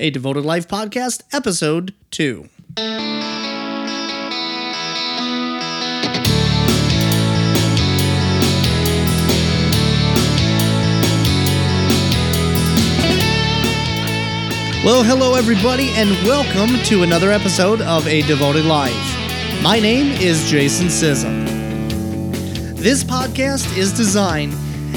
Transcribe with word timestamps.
a 0.00 0.08
Devoted 0.08 0.46
Life 0.46 0.66
podcast, 0.66 1.22
episode 1.30 1.94
2. 2.10 2.48
Well, 14.82 15.02
hello, 15.04 15.34
everybody, 15.34 15.90
and 15.90 16.10
welcome 16.26 16.82
to 16.84 17.02
another 17.02 17.30
episode 17.30 17.82
of 17.82 18.08
A 18.08 18.22
Devoted 18.22 18.64
Life. 18.64 18.94
My 19.62 19.78
name 19.78 20.18
is 20.18 20.50
Jason 20.50 20.86
Sisam. 20.86 21.46
This 22.74 23.04
podcast 23.04 23.76
is 23.76 23.92
designed 23.92 24.54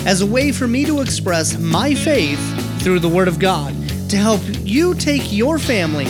as 0.07 0.21
a 0.21 0.25
way 0.25 0.53
for 0.53 0.65
me 0.65 0.85
to 0.85 1.01
express 1.01 1.59
my 1.59 1.93
faith 1.93 2.39
through 2.81 2.99
the 2.99 3.09
Word 3.09 3.27
of 3.27 3.39
God 3.39 3.82
to 4.13 4.19
help 4.19 4.41
you 4.59 4.93
take 4.93 5.33
your 5.33 5.57
family, 5.57 6.05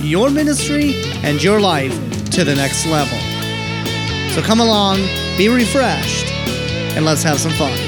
your 0.00 0.30
ministry, 0.30 0.94
and 1.24 1.42
your 1.42 1.60
life 1.60 1.92
to 2.30 2.44
the 2.44 2.54
next 2.54 2.86
level. 2.86 3.18
So 4.30 4.42
come 4.42 4.60
along, 4.60 4.98
be 5.36 5.48
refreshed, 5.48 6.32
and 6.94 7.04
let's 7.04 7.24
have 7.24 7.40
some 7.40 7.50
fun. 7.50 7.87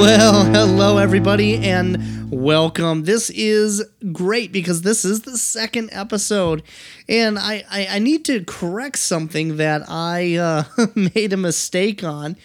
Well, 0.00 0.46
hello 0.46 0.96
everybody 0.96 1.56
and 1.58 2.30
welcome. 2.32 3.04
This 3.04 3.28
is 3.28 3.84
great 4.12 4.50
because 4.50 4.80
this 4.80 5.04
is 5.04 5.20
the 5.20 5.36
second 5.36 5.90
episode 5.92 6.62
and 7.06 7.38
I, 7.38 7.64
I, 7.70 7.86
I 7.90 7.98
need 7.98 8.24
to 8.24 8.42
correct 8.42 8.98
something 8.98 9.58
that 9.58 9.82
I 9.90 10.36
uh, 10.36 10.64
made 10.94 11.34
a 11.34 11.36
mistake 11.36 12.02
on 12.02 12.38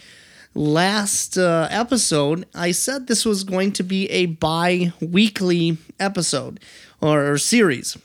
last 0.53 1.37
uh, 1.37 1.69
episode. 1.71 2.45
I 2.53 2.71
said 2.71 3.07
this 3.07 3.23
was 3.23 3.45
going 3.45 3.71
to 3.71 3.83
be 3.83 4.11
a 4.11 4.25
bi-weekly 4.25 5.77
episode 5.97 6.59
or, 6.99 7.31
or 7.31 7.37
series. 7.37 7.97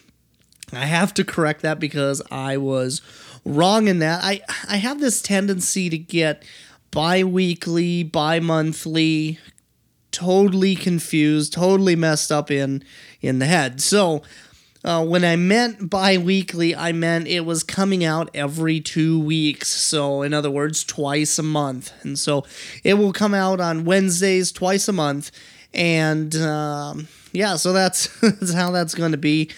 I 0.73 0.87
have 0.87 1.13
to 1.15 1.25
correct 1.25 1.63
that 1.63 1.81
because 1.81 2.23
I 2.31 2.57
was 2.57 3.03
wrong 3.45 3.89
in 3.89 3.99
that. 3.99 4.23
I, 4.23 4.43
I 4.69 4.77
have 4.77 5.01
this 5.01 5.21
tendency 5.21 5.91
to 5.91 5.99
get 5.99 6.45
bi-weekly, 6.91 8.03
bi-monthly, 8.03 9.39
totally 10.13 10.75
confused, 10.75 11.53
totally 11.53 11.97
messed 11.97 12.33
up 12.33 12.51
in 12.51 12.83
in 13.21 13.39
the 13.39 13.47
head. 13.47 13.81
So 13.81 14.23
uh, 14.83 15.05
when 15.05 15.25
I 15.25 15.37
meant 15.37 15.91
bi-weekly, 15.91 16.75
I 16.75 16.93
meant 16.93 17.27
it 17.29 17.45
was 17.45 17.63
coming 17.63 18.03
out 18.03 18.31
every 18.33 18.81
two 18.81 19.21
weeks. 19.21 19.69
So 19.69 20.23
in 20.23 20.33
other 20.33 20.51
words, 20.51 20.85
twice 20.85 21.39
a 21.39 21.43
month. 21.43 21.93
And 22.03 22.19
so 22.19 22.45
it 22.83 22.95
will 22.95 23.13
come 23.13 23.35
out 23.35 23.61
on 23.61 23.85
Wednesdays 23.85 24.51
twice 24.53 24.89
a 24.89 24.93
month. 24.93 25.31
And 25.75 26.35
um, 26.37 27.09
yeah, 27.33 27.57
so 27.57 27.73
that's, 27.75 28.09
that's 28.23 28.55
how 28.55 28.71
that's 28.71 28.95
going 28.95 29.13
to 29.13 29.19
be. 29.19 29.51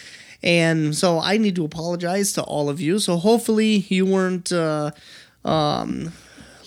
And 0.43 0.95
so 0.95 1.21
I 1.21 1.37
need 1.37 1.55
to 1.55 1.65
apologize 1.65 2.33
to 2.33 2.43
all 2.43 2.69
of 2.69 2.81
you. 2.81 2.99
So 2.99 3.17
hopefully 3.17 3.87
you 3.89 4.05
weren't 4.05 4.51
uh, 4.51 4.91
um, 5.45 6.13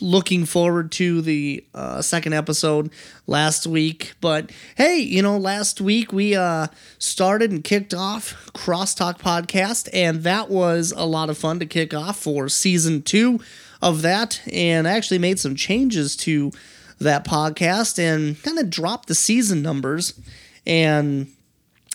looking 0.01 0.45
forward 0.45 0.91
to 0.93 1.21
the 1.21 1.63
uh, 1.73 2.01
second 2.01 2.33
episode 2.33 2.91
last 3.27 3.67
week. 3.67 4.13
But 4.21 4.51
hey, 4.75 4.97
you 4.97 5.21
know, 5.21 5.37
last 5.37 5.81
week 5.81 6.11
we 6.11 6.35
uh, 6.35 6.67
started 6.97 7.51
and 7.51 7.63
kicked 7.63 7.93
off 7.93 8.51
Crosstalk 8.53 9.19
Podcast, 9.19 9.89
and 9.93 10.23
that 10.23 10.49
was 10.49 10.93
a 10.95 11.05
lot 11.05 11.29
of 11.29 11.37
fun 11.37 11.59
to 11.59 11.65
kick 11.65 11.93
off 11.93 12.19
for 12.19 12.49
season 12.49 13.01
two 13.01 13.39
of 13.81 14.01
that. 14.01 14.41
And 14.51 14.87
I 14.87 14.91
actually 14.91 15.19
made 15.19 15.39
some 15.39 15.55
changes 15.55 16.15
to 16.17 16.51
that 16.99 17.25
podcast 17.25 17.99
and 17.99 18.41
kind 18.41 18.59
of 18.59 18.69
dropped 18.69 19.07
the 19.07 19.15
season 19.15 19.61
numbers. 19.61 20.19
And 20.65 21.27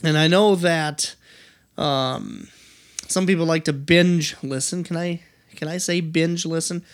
and 0.02 0.16
I 0.16 0.28
know 0.28 0.54
that 0.56 1.14
um, 1.76 2.48
some 3.08 3.26
people 3.26 3.46
like 3.46 3.64
to 3.64 3.72
binge 3.72 4.36
listen. 4.42 4.84
Can 4.84 4.96
I 4.96 5.20
can 5.56 5.68
I 5.68 5.78
say 5.78 6.00
binge 6.00 6.46
listen? 6.46 6.84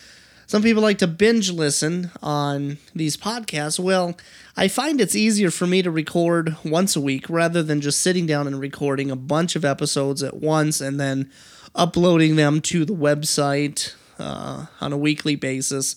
Some 0.48 0.62
people 0.62 0.82
like 0.82 0.98
to 0.98 1.08
binge 1.08 1.50
listen 1.50 2.12
on 2.22 2.78
these 2.94 3.16
podcasts. 3.16 3.80
Well, 3.80 4.16
I 4.56 4.68
find 4.68 5.00
it's 5.00 5.16
easier 5.16 5.50
for 5.50 5.66
me 5.66 5.82
to 5.82 5.90
record 5.90 6.56
once 6.64 6.94
a 6.94 7.00
week 7.00 7.28
rather 7.28 7.64
than 7.64 7.80
just 7.80 8.00
sitting 8.00 8.26
down 8.26 8.46
and 8.46 8.60
recording 8.60 9.10
a 9.10 9.16
bunch 9.16 9.56
of 9.56 9.64
episodes 9.64 10.22
at 10.22 10.36
once 10.36 10.80
and 10.80 11.00
then 11.00 11.32
uploading 11.74 12.36
them 12.36 12.60
to 12.60 12.84
the 12.84 12.94
website 12.94 13.94
uh, 14.20 14.66
on 14.80 14.92
a 14.92 14.96
weekly 14.96 15.34
basis. 15.34 15.96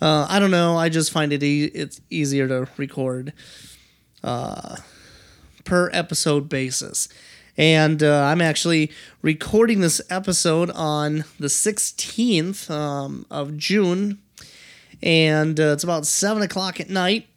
Uh, 0.00 0.26
I 0.28 0.40
don't 0.40 0.50
know. 0.50 0.76
I 0.76 0.88
just 0.88 1.12
find 1.12 1.32
it 1.32 1.44
e- 1.44 1.66
it's 1.66 2.00
easier 2.10 2.48
to 2.48 2.68
record 2.76 3.32
uh, 4.24 4.76
per 5.64 5.88
episode 5.92 6.48
basis. 6.48 7.08
And 7.56 8.02
uh, 8.02 8.24
I'm 8.24 8.40
actually 8.40 8.90
recording 9.22 9.80
this 9.80 10.00
episode 10.10 10.70
on 10.70 11.24
the 11.38 11.46
16th 11.46 12.68
um, 12.70 13.26
of 13.30 13.56
June. 13.56 14.18
And 15.02 15.58
uh, 15.60 15.72
it's 15.74 15.84
about 15.84 16.06
7 16.06 16.42
o'clock 16.42 16.80
at 16.80 16.90
night. 16.90 17.28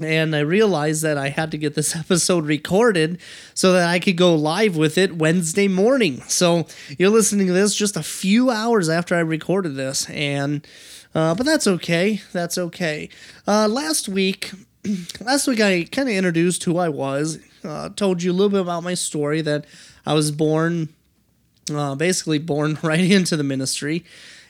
And 0.00 0.36
I 0.36 0.40
realized 0.40 1.02
that 1.02 1.18
I 1.18 1.30
had 1.30 1.50
to 1.50 1.58
get 1.58 1.74
this 1.74 1.96
episode 1.96 2.46
recorded 2.46 3.20
so 3.54 3.72
that 3.72 3.88
I 3.88 3.98
could 3.98 4.16
go 4.16 4.34
live 4.34 4.76
with 4.76 4.98
it 4.98 5.16
Wednesday 5.16 5.66
morning. 5.66 6.20
So 6.28 6.66
you're 6.98 7.10
listening 7.10 7.46
to 7.48 7.52
this 7.52 7.74
just 7.74 7.96
a 7.96 8.02
few 8.02 8.50
hours 8.50 8.88
after 8.88 9.14
I 9.16 9.20
recorded 9.20 9.76
this. 9.76 10.08
And 10.10 10.66
uh, 11.14 11.34
but 11.34 11.46
that's 11.46 11.66
okay. 11.66 12.20
That's 12.32 12.58
okay. 12.58 13.08
Uh, 13.46 13.66
last 13.66 14.08
week, 14.08 14.52
last 15.20 15.48
week 15.48 15.60
I 15.60 15.84
kind 15.84 16.08
of 16.08 16.14
introduced 16.14 16.64
who 16.64 16.76
I 16.78 16.90
was, 16.90 17.38
uh, 17.64 17.90
told 17.90 18.22
you 18.22 18.30
a 18.30 18.34
little 18.34 18.50
bit 18.50 18.60
about 18.60 18.82
my 18.82 18.94
story 18.94 19.40
that 19.42 19.66
I 20.06 20.14
was 20.14 20.30
born, 20.30 20.88
uh, 21.72 21.94
basically 21.94 22.38
born 22.38 22.78
right 22.82 23.00
into 23.00 23.36
the 23.36 23.44
ministry, 23.44 24.04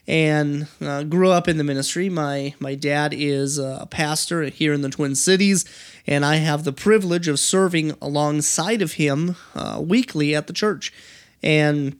and 0.06 0.66
uh, 0.80 1.02
grew 1.02 1.30
up 1.30 1.48
in 1.48 1.58
the 1.58 1.64
ministry. 1.64 2.08
My 2.08 2.54
my 2.58 2.74
dad 2.74 3.12
is 3.14 3.58
a 3.58 3.86
pastor 3.90 4.44
here 4.44 4.72
in 4.72 4.82
the 4.82 4.88
Twin 4.88 5.14
Cities, 5.14 5.64
and 6.06 6.24
I 6.24 6.36
have 6.36 6.64
the 6.64 6.72
privilege 6.72 7.28
of 7.28 7.38
serving 7.38 7.94
alongside 8.00 8.82
of 8.82 8.94
him 8.94 9.36
uh, 9.54 9.80
weekly 9.84 10.34
at 10.34 10.46
the 10.46 10.52
church, 10.52 10.92
and. 11.42 11.96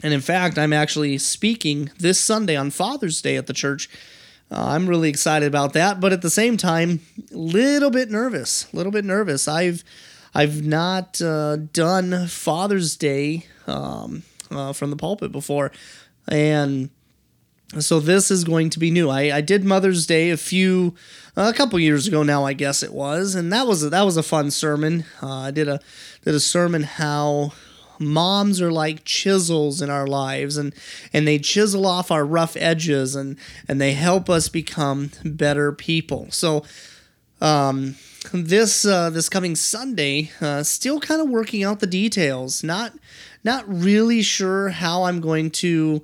And 0.00 0.14
in 0.14 0.20
fact, 0.20 0.58
I'm 0.58 0.72
actually 0.72 1.18
speaking 1.18 1.90
this 1.98 2.20
Sunday 2.20 2.54
on 2.54 2.70
Father's 2.70 3.20
Day 3.20 3.34
at 3.34 3.48
the 3.48 3.52
church 3.52 3.88
uh, 4.50 4.68
I'm 4.68 4.88
really 4.88 5.10
excited 5.10 5.46
about 5.46 5.74
that, 5.74 6.00
but 6.00 6.12
at 6.12 6.22
the 6.22 6.30
same 6.30 6.56
time, 6.56 7.00
a 7.32 7.36
little 7.36 7.90
bit 7.90 8.10
nervous. 8.10 8.72
A 8.72 8.76
little 8.76 8.92
bit 8.92 9.04
nervous. 9.04 9.46
I've 9.46 9.84
I've 10.38 10.64
not 10.64 11.20
uh, 11.20 11.56
done 11.56 12.28
Father's 12.28 12.96
Day 12.96 13.46
um, 13.66 14.22
uh, 14.52 14.72
from 14.72 14.90
the 14.90 14.96
pulpit 14.96 15.32
before, 15.32 15.72
and 16.28 16.90
so 17.80 17.98
this 17.98 18.30
is 18.30 18.44
going 18.44 18.70
to 18.70 18.78
be 18.78 18.92
new. 18.92 19.10
I, 19.10 19.38
I 19.38 19.40
did 19.40 19.64
Mother's 19.64 20.06
Day 20.06 20.30
a 20.30 20.36
few 20.36 20.94
a 21.34 21.52
couple 21.52 21.80
years 21.80 22.06
ago 22.06 22.22
now, 22.22 22.44
I 22.44 22.52
guess 22.52 22.84
it 22.84 22.92
was, 22.92 23.34
and 23.34 23.52
that 23.52 23.66
was 23.66 23.82
a, 23.82 23.90
that 23.90 24.04
was 24.04 24.16
a 24.16 24.22
fun 24.22 24.52
sermon. 24.52 25.04
Uh, 25.20 25.40
I 25.40 25.50
did 25.50 25.66
a 25.66 25.80
did 26.24 26.36
a 26.36 26.40
sermon 26.40 26.84
how 26.84 27.52
moms 27.98 28.60
are 28.60 28.70
like 28.70 29.04
chisels 29.04 29.82
in 29.82 29.90
our 29.90 30.06
lives 30.06 30.56
and 30.56 30.72
and 31.12 31.26
they 31.26 31.40
chisel 31.40 31.84
off 31.84 32.12
our 32.12 32.24
rough 32.24 32.56
edges 32.56 33.16
and 33.16 33.36
and 33.66 33.80
they 33.80 33.92
help 33.92 34.30
us 34.30 34.48
become 34.48 35.10
better 35.24 35.72
people 35.72 36.28
so 36.30 36.62
um 37.40 37.96
this 38.32 38.84
uh, 38.84 39.10
this 39.10 39.28
coming 39.28 39.56
Sunday, 39.56 40.30
uh, 40.40 40.62
still 40.62 41.00
kind 41.00 41.20
of 41.20 41.28
working 41.28 41.64
out 41.64 41.80
the 41.80 41.86
details. 41.86 42.62
Not 42.62 42.92
not 43.44 43.64
really 43.66 44.22
sure 44.22 44.70
how 44.70 45.04
I'm 45.04 45.20
going 45.20 45.50
to 45.52 46.02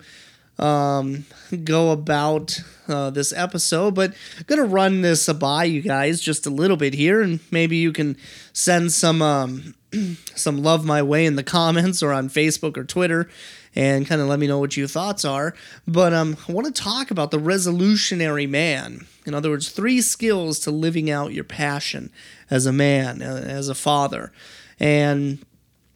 um, 0.58 1.24
go 1.64 1.90
about 1.90 2.60
uh, 2.88 3.10
this 3.10 3.32
episode, 3.32 3.94
but 3.94 4.12
I'm 4.38 4.44
gonna 4.46 4.64
run 4.64 5.02
this 5.02 5.28
by 5.32 5.64
you 5.64 5.80
guys 5.80 6.20
just 6.20 6.46
a 6.46 6.50
little 6.50 6.76
bit 6.76 6.94
here, 6.94 7.22
and 7.22 7.40
maybe 7.50 7.76
you 7.76 7.92
can 7.92 8.16
send 8.52 8.92
some 8.92 9.22
um, 9.22 9.74
some 10.34 10.62
love 10.62 10.84
my 10.84 11.02
way 11.02 11.26
in 11.26 11.36
the 11.36 11.42
comments 11.42 12.02
or 12.02 12.12
on 12.12 12.28
Facebook 12.28 12.76
or 12.76 12.84
Twitter 12.84 13.28
and 13.76 14.06
kind 14.06 14.20
of 14.20 14.28
let 14.28 14.38
me 14.38 14.46
know 14.46 14.58
what 14.58 14.76
your 14.76 14.86
thoughts 14.86 15.24
are. 15.24 15.54
But 15.86 16.12
um, 16.12 16.36
I 16.48 16.52
want 16.52 16.72
to 16.72 16.82
talk 16.82 17.10
about 17.10 17.30
the 17.30 17.38
resolutionary 17.38 18.48
man. 18.48 19.06
In 19.26 19.34
other 19.34 19.50
words, 19.50 19.70
three 19.70 20.00
skills 20.00 20.60
to 20.60 20.70
living 20.70 21.10
out 21.10 21.32
your 21.32 21.44
passion 21.44 22.10
as 22.50 22.66
a 22.66 22.72
man, 22.72 23.22
uh, 23.22 23.44
as 23.46 23.68
a 23.68 23.74
father. 23.74 24.32
And 24.78 25.44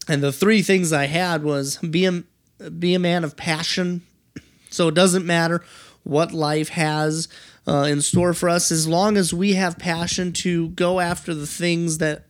and 0.08 0.22
the 0.22 0.32
three 0.32 0.62
things 0.62 0.92
I 0.92 1.04
had 1.06 1.42
was 1.42 1.76
be 1.78 2.06
a, 2.06 2.22
be 2.70 2.94
a 2.94 2.98
man 2.98 3.24
of 3.24 3.36
passion. 3.36 4.02
So 4.78 4.86
it 4.86 4.94
doesn't 4.94 5.26
matter 5.26 5.64
what 6.04 6.30
life 6.32 6.68
has 6.68 7.26
uh, 7.66 7.88
in 7.90 8.00
store 8.00 8.32
for 8.32 8.48
us 8.48 8.70
as 8.70 8.86
long 8.86 9.16
as 9.16 9.34
we 9.34 9.54
have 9.54 9.76
passion 9.76 10.32
to 10.34 10.68
go 10.68 11.00
after 11.00 11.34
the 11.34 11.48
things 11.48 11.98
that 11.98 12.26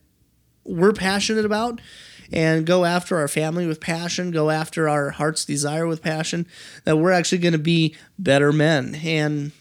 we're 0.63 0.91
passionate 0.91 1.45
about 1.45 1.79
and 2.33 2.65
go 2.65 2.85
after 2.85 3.17
our 3.17 3.27
family 3.27 3.67
with 3.67 3.79
passion, 3.79 4.31
go 4.31 4.49
after 4.49 4.89
our 4.89 5.11
heart's 5.11 5.45
desire 5.45 5.85
with 5.85 6.01
passion, 6.01 6.47
that 6.85 6.97
we're 6.97 7.11
actually 7.11 7.37
going 7.37 7.53
to 7.53 7.59
be 7.59 7.95
better 8.17 8.51
men. 8.51 8.95
And 9.03 9.51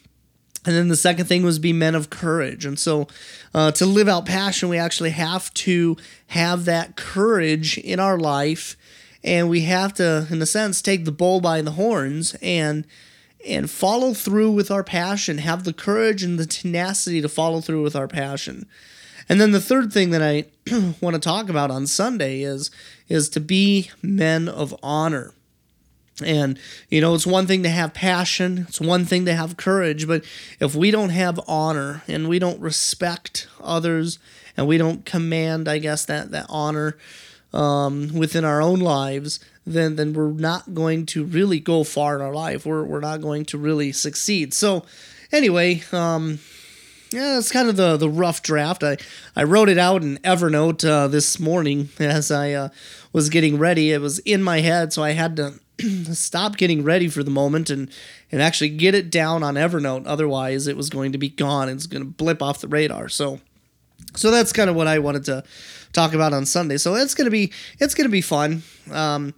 and 0.65 0.75
then 0.75 0.89
the 0.89 0.97
second 0.97 1.27
thing 1.27 1.45
was 1.45 1.59
be 1.59 1.75
men 1.75 1.95
of 1.95 2.09
courage. 2.09 2.65
And 2.65 2.79
so 2.79 3.07
uh, 3.53 3.73
to 3.73 3.85
live 3.85 4.09
out 4.09 4.25
passion, 4.25 4.71
we 4.71 4.79
actually 4.79 5.11
have 5.11 5.53
to 5.55 5.99
have 6.29 6.65
that 6.65 6.97
courage 6.97 7.77
in 7.77 8.01
our 8.01 8.19
life. 8.19 8.78
And 9.25 9.49
we 9.51 9.63
have 9.63 9.95
to, 9.95 10.27
in 10.31 10.41
a 10.41 10.47
sense, 10.47 10.81
take 10.81 11.05
the 11.05 11.13
bull 11.13 11.41
by 11.41 11.63
the 11.63 11.73
horns 11.73 12.37
and 12.41 12.87
and 13.47 13.71
follow 13.71 14.15
through 14.15 14.51
with 14.51 14.71
our 14.71 14.83
passion, 14.83 15.39
have 15.39 15.63
the 15.63 15.73
courage 15.73 16.25
and 16.25 16.39
the 16.39 16.47
tenacity 16.47 17.21
to 17.21 17.29
follow 17.29 17.61
through 17.61 17.83
with 17.83 17.95
our 17.95 18.09
passion. 18.09 18.67
And 19.29 19.41
then 19.41 19.53
the 19.53 19.61
third 19.61 19.93
thing 19.93 20.11
that 20.11 20.23
I 20.23 20.47
want 21.01 21.15
to 21.15 21.21
talk 21.21 21.49
about 21.49 21.71
on 21.71 21.87
Sunday 21.87 22.43
is 22.43 22.71
is 23.09 23.29
to 23.31 23.41
be 23.41 23.91
men 24.03 24.49
of 24.49 24.75
honor. 24.83 25.33
And 26.25 26.59
you 26.89 27.01
know, 27.01 27.15
it's 27.15 27.27
one 27.27 27.47
thing 27.47 27.63
to 27.63 27.69
have 27.69 27.95
passion, 27.95 28.67
it's 28.69 28.81
one 28.81 29.05
thing 29.05 29.25
to 29.27 29.35
have 29.35 29.57
courage, 29.57 30.09
but 30.09 30.25
if 30.59 30.75
we 30.75 30.91
don't 30.91 31.11
have 31.11 31.39
honor 31.47 32.03
and 32.09 32.29
we 32.29 32.39
don't 32.39 32.61
respect 32.61 33.47
others 33.63 34.19
and 34.57 34.67
we 34.67 34.79
don't 34.79 35.05
command, 35.05 35.69
I 35.69 35.79
guess 35.79 36.05
that 36.07 36.33
that 36.33 36.47
honor 36.49 36.97
um, 37.53 38.11
within 38.15 38.45
our 38.45 38.61
own 38.61 38.81
lives, 38.81 39.41
then 39.67 39.97
then 39.97 40.13
we're 40.13 40.31
not 40.31 40.75
going 40.75 41.07
to 41.07 41.25
really 41.25 41.61
go 41.61 41.85
far 41.85 42.17
in 42.17 42.23
our 42.23 42.35
life. 42.35 42.67
We're 42.67 42.85
we're 42.85 43.01
not 43.01 43.21
going 43.21 43.45
to 43.47 43.59
really 43.59 43.93
succeed. 43.93 44.55
So, 44.55 44.85
anyway, 45.33 45.83
um, 45.93 46.39
yeah, 47.11 47.39
it's 47.39 47.53
kind 47.53 47.69
of 47.69 47.77
the 47.77 47.97
the 47.97 48.11
rough 48.11 48.43
draft. 48.43 48.83
I 48.85 48.97
I 49.35 49.45
wrote 49.45 49.69
it 49.69 49.79
out 49.79 50.03
in 50.03 50.19
Evernote 50.19 50.89
uh, 50.89 51.09
this 51.09 51.39
morning 51.39 51.89
as 51.99 52.31
I 52.31 52.53
uh, 52.53 52.69
was 53.13 53.29
getting 53.29 53.59
ready. 53.59 53.93
It 53.93 54.01
was 54.01 54.19
in 54.21 54.43
my 54.43 54.61
head, 54.61 54.93
so 54.93 55.03
I 55.03 55.13
had 55.13 55.37
to 55.37 55.55
stop 56.15 56.57
getting 56.57 56.83
ready 56.83 57.09
for 57.09 57.23
the 57.23 57.31
moment 57.31 57.71
and 57.71 57.91
and 58.31 58.43
actually 58.43 58.71
get 58.71 58.95
it 58.95 59.11
down 59.11 59.43
on 59.43 59.55
Evernote. 59.55 60.05
Otherwise, 60.07 60.67
it 60.67 60.77
was 60.77 60.91
going 60.91 61.13
to 61.13 61.19
be 61.19 61.29
gone. 61.29 61.69
It's 61.69 61.87
going 61.87 62.03
to 62.05 62.11
blip 62.11 62.43
off 62.43 62.61
the 62.61 62.69
radar. 62.69 63.09
So 63.09 63.41
so 64.15 64.31
that's 64.31 64.53
kind 64.53 64.71
of 64.71 64.77
what 64.77 64.87
I 64.87 64.99
wanted 64.99 65.25
to 65.27 65.45
talk 65.93 66.15
about 66.15 66.33
on 66.33 66.47
Sunday. 66.47 66.77
So 66.77 66.95
it's 66.95 67.15
gonna 67.15 67.31
be 67.31 67.53
it's 67.79 67.95
gonna 67.95 68.09
be 68.09 68.21
fun, 68.21 68.63
um, 68.91 69.35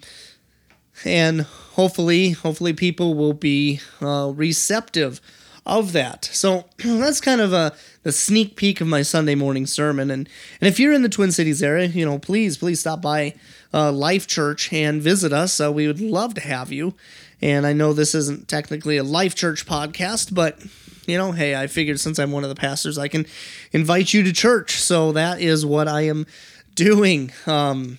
and 1.05 1.43
hopefully 1.43 2.31
hopefully 2.31 2.73
people 2.73 3.15
will 3.15 3.33
be 3.35 3.81
uh, 4.01 4.33
receptive 4.35 5.21
of 5.67 5.93
that. 5.93 6.25
So 6.27 6.65
that's 6.79 7.21
kind 7.21 7.41
of 7.41 7.53
a 7.53 7.73
the 8.03 8.13
sneak 8.13 8.57
peek 8.57 8.81
of 8.81 8.87
my 8.87 9.03
Sunday 9.03 9.35
morning 9.35 9.67
sermon. 9.67 10.11
And 10.11 10.29
and 10.61 10.69
if 10.69 10.81
you're 10.81 10.93
in 10.93 11.03
the 11.03 11.09
Twin 11.09 11.33
Cities 11.33 11.63
area, 11.63 11.87
you 11.87 12.05
know, 12.05 12.19
please 12.19 12.57
please 12.59 12.81
stop 12.81 13.03
by 13.03 13.35
uh, 13.73 13.93
Life 13.93 14.27
Church 14.27 14.73
and 14.73 15.03
visit 15.03 15.33
us. 15.33 15.61
Uh, 15.61 15.73
we 15.73 15.87
would 15.87 16.01
love 16.01 16.35
to 16.35 16.41
have 16.41 16.73
you. 16.73 16.95
And 17.43 17.67
I 17.67 17.73
know 17.73 17.93
this 17.93 18.15
isn't 18.15 18.49
technically 18.49 18.99
a 18.99 19.03
Life 19.05 19.35
Church 19.35 19.65
podcast, 19.65 20.35
but 20.35 20.59
you 21.07 21.17
know, 21.17 21.33
hey, 21.33 21.55
I 21.55 21.67
figured 21.67 22.01
since 22.01 22.19
I'm 22.19 22.33
one 22.33 22.45
of 22.45 22.49
the 22.49 22.55
pastors, 22.55 22.99
I 22.99 23.09
can 23.09 23.27
invite 23.73 24.13
you 24.13 24.23
to 24.23 24.33
church. 24.33 24.81
So 24.81 25.13
that 25.13 25.41
is 25.41 25.65
what 25.65 25.89
I 25.89 26.03
am 26.03 26.27
doing. 26.75 27.33
Um, 27.47 27.99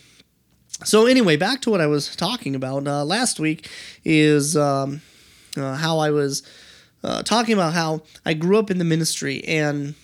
so 0.83 1.06
anyway, 1.06 1.36
back 1.36 1.62
to 1.62 1.69
what 1.69 1.81
I 1.81 1.88
was 1.88 2.15
talking 2.15 2.56
about 2.56 2.88
uh, 2.88 3.06
last 3.06 3.39
week 3.39 3.69
is 4.03 4.57
um, 4.57 5.01
uh, 5.57 5.75
how 5.75 6.00
I 6.00 6.09
was 6.12 6.44
uh, 7.03 7.24
talking 7.24 7.53
about 7.53 7.74
how 7.74 8.03
I 8.25 8.33
grew 8.33 8.57
up 8.57 8.71
in 8.71 8.77
the 8.77 8.86
ministry 8.86 9.44
and 9.44 9.95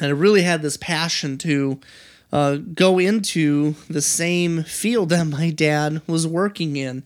and 0.00 0.08
I 0.08 0.10
really 0.10 0.42
had 0.42 0.62
this 0.62 0.76
passion 0.76 1.38
to 1.38 1.80
uh, 2.32 2.56
go 2.56 2.98
into 2.98 3.74
the 3.88 4.02
same 4.02 4.62
field 4.62 5.08
that 5.08 5.24
my 5.24 5.50
dad 5.50 6.02
was 6.06 6.26
working 6.26 6.76
in, 6.76 7.02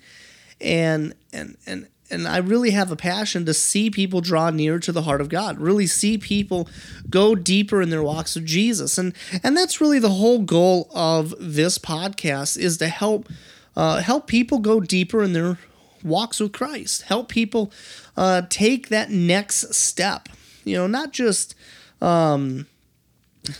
and 0.60 1.14
and 1.32 1.56
and 1.66 1.86
and 2.12 2.28
I 2.28 2.38
really 2.38 2.70
have 2.70 2.92
a 2.92 2.96
passion 2.96 3.44
to 3.46 3.54
see 3.54 3.90
people 3.90 4.20
draw 4.20 4.50
near 4.50 4.78
to 4.78 4.92
the 4.92 5.02
heart 5.02 5.20
of 5.20 5.28
God, 5.28 5.58
really 5.58 5.86
see 5.86 6.18
people 6.18 6.68
go 7.08 7.34
deeper 7.34 7.80
in 7.80 7.90
their 7.90 8.02
walks 8.02 8.34
with 8.34 8.46
Jesus. 8.46 8.98
And 8.98 9.14
and 9.42 9.56
that's 9.56 9.80
really 9.80 9.98
the 9.98 10.10
whole 10.10 10.40
goal 10.40 10.88
of 10.94 11.34
this 11.40 11.78
podcast 11.78 12.58
is 12.58 12.76
to 12.78 12.88
help 12.88 13.28
uh, 13.74 14.00
help 14.02 14.26
people 14.26 14.58
go 14.58 14.80
deeper 14.80 15.22
in 15.22 15.32
their 15.32 15.58
walks 16.04 16.40
with 16.40 16.52
Christ, 16.52 17.02
help 17.02 17.28
people 17.28 17.72
uh, 18.16 18.42
take 18.48 18.88
that 18.88 19.10
next 19.10 19.74
step. 19.74 20.28
You 20.64 20.76
know, 20.76 20.86
not 20.86 21.12
just 21.12 21.54
um, 22.00 22.66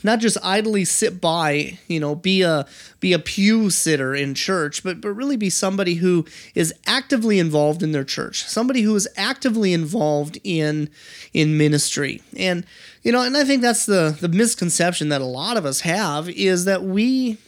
not 0.03 0.21
just 0.21 0.39
idly 0.43 0.85
sit 0.85 1.21
by, 1.21 1.79
you 1.89 1.99
know, 1.99 2.15
be 2.15 2.43
a 2.43 2.67
be 3.01 3.13
a 3.13 3.19
pew 3.19 3.69
sitter 3.69 4.15
in 4.15 4.35
church, 4.35 4.85
but 4.85 5.01
but 5.01 5.11
really 5.11 5.37
be 5.37 5.51
somebody 5.51 5.95
who 5.95 6.25
is 6.55 6.73
actively 6.87 7.39
involved 7.39 7.83
in 7.83 7.93
their 7.93 8.05
church, 8.05 8.45
somebody 8.45 8.83
who 8.83 8.95
is 8.95 9.09
actively 9.17 9.73
involved 9.73 10.39
in 10.45 10.89
in 11.33 11.59
ministry. 11.59 12.23
And 12.37 12.65
you 13.03 13.11
know, 13.11 13.23
and 13.23 13.37
I 13.37 13.45
think 13.45 13.63
that's 13.63 13.87
the 13.87 14.17
the 14.21 14.29
misconception 14.29 15.09
that 15.09 15.21
a 15.21 15.27
lot 15.27 15.57
of 15.57 15.67
us 15.67 15.81
have 15.81 16.29
is 16.29 16.65
that 16.65 16.85
we 16.85 17.39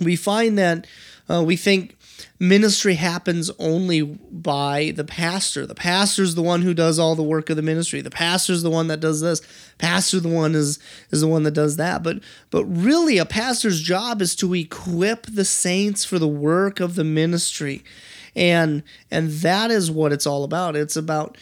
we 0.00 0.14
find 0.14 0.56
that 0.58 0.86
uh, 1.28 1.42
we 1.42 1.56
think 1.56 1.96
ministry 2.38 2.94
happens 2.94 3.50
only 3.58 4.02
by 4.02 4.92
the 4.96 5.04
pastor. 5.04 5.66
The 5.66 5.74
pastor's 5.74 6.34
the 6.34 6.42
one 6.42 6.62
who 6.62 6.74
does 6.74 6.98
all 6.98 7.14
the 7.14 7.22
work 7.22 7.50
of 7.50 7.56
the 7.56 7.62
ministry. 7.62 8.00
The 8.00 8.10
pastor's 8.10 8.62
the 8.62 8.70
one 8.70 8.88
that 8.88 9.00
does 9.00 9.20
this. 9.20 9.40
Pastor 9.78 10.20
the 10.20 10.28
one 10.28 10.54
is 10.54 10.78
is 11.10 11.20
the 11.20 11.28
one 11.28 11.44
that 11.44 11.52
does 11.52 11.76
that. 11.76 12.02
But 12.02 12.18
but 12.50 12.64
really 12.64 13.18
a 13.18 13.24
pastor's 13.24 13.80
job 13.80 14.20
is 14.20 14.34
to 14.36 14.54
equip 14.54 15.26
the 15.26 15.44
saints 15.44 16.04
for 16.04 16.18
the 16.18 16.28
work 16.28 16.80
of 16.80 16.94
the 16.94 17.04
ministry. 17.04 17.84
And 18.34 18.82
and 19.10 19.30
that 19.30 19.70
is 19.70 19.90
what 19.90 20.12
it's 20.12 20.26
all 20.26 20.44
about. 20.44 20.74
It's 20.74 20.96
about 20.96 21.36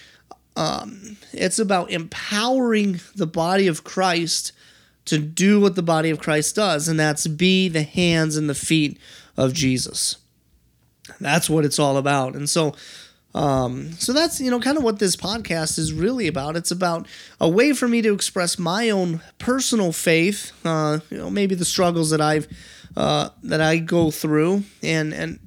um, 0.56 1.16
it's 1.32 1.58
about 1.58 1.90
empowering 1.90 3.00
the 3.14 3.26
body 3.26 3.66
of 3.66 3.84
Christ 3.84 4.52
to 5.06 5.18
do 5.18 5.60
what 5.60 5.74
the 5.74 5.82
body 5.82 6.10
of 6.10 6.20
Christ 6.20 6.56
does, 6.56 6.88
and 6.88 7.00
that's 7.00 7.26
be 7.26 7.68
the 7.68 7.82
hands 7.82 8.36
and 8.36 8.48
the 8.48 8.54
feet 8.54 8.98
of 9.36 9.54
Jesus. 9.54 10.16
That's 11.20 11.48
what 11.50 11.64
it's 11.64 11.78
all 11.78 11.96
about. 11.96 12.34
And 12.34 12.48
so 12.48 12.74
um, 13.34 13.92
so 13.92 14.12
that's 14.12 14.40
you 14.40 14.50
know 14.50 14.60
kind 14.60 14.76
of 14.76 14.82
what 14.82 14.98
this 14.98 15.14
podcast 15.16 15.78
is 15.78 15.92
really 15.92 16.26
about. 16.26 16.56
It's 16.56 16.70
about 16.70 17.06
a 17.40 17.48
way 17.48 17.72
for 17.72 17.86
me 17.86 18.02
to 18.02 18.12
express 18.12 18.58
my 18.58 18.90
own 18.90 19.20
personal 19.38 19.92
faith. 19.92 20.52
Uh, 20.64 20.98
you 21.10 21.18
know, 21.18 21.30
maybe 21.30 21.54
the 21.54 21.64
struggles 21.64 22.10
that 22.10 22.20
I've 22.20 22.48
uh, 22.96 23.28
that 23.44 23.60
I 23.60 23.76
go 23.78 24.10
through, 24.10 24.64
and 24.82 25.14
and 25.14 25.38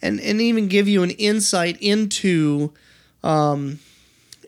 and 0.00 0.20
and 0.20 0.40
even 0.40 0.68
give 0.68 0.86
you 0.86 1.02
an 1.02 1.10
insight 1.10 1.76
into, 1.80 2.72
um, 3.24 3.80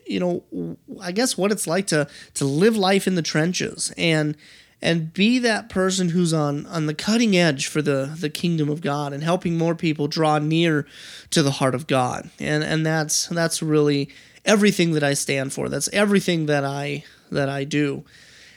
you 0.05 0.21
know, 0.21 0.77
I 1.01 1.11
guess 1.11 1.37
what 1.37 1.51
it's 1.51 1.67
like 1.67 1.87
to 1.87 2.07
to 2.35 2.45
live 2.45 2.77
life 2.77 3.05
in 3.05 3.15
the 3.15 3.21
trenches 3.21 3.91
and 3.97 4.37
and 4.81 5.11
be 5.11 5.39
that 5.39 5.69
person 5.69 6.09
who's 6.09 6.33
on 6.33 6.65
on 6.67 6.85
the 6.85 6.93
cutting 6.93 7.35
edge 7.35 7.67
for 7.67 7.81
the 7.81 8.15
the 8.19 8.29
kingdom 8.29 8.69
of 8.69 8.81
God 8.81 9.13
and 9.13 9.23
helping 9.23 9.57
more 9.57 9.75
people 9.75 10.07
draw 10.07 10.37
near 10.39 10.85
to 11.31 11.41
the 11.41 11.51
heart 11.51 11.75
of 11.75 11.87
God. 11.87 12.29
And 12.39 12.63
and 12.63 12.85
that's 12.85 13.27
that's 13.27 13.61
really 13.61 14.09
everything 14.45 14.91
that 14.93 15.03
I 15.03 15.13
stand 15.13 15.53
for. 15.53 15.69
That's 15.69 15.89
everything 15.89 16.45
that 16.45 16.63
I 16.63 17.03
that 17.31 17.49
I 17.49 17.63
do. 17.63 18.05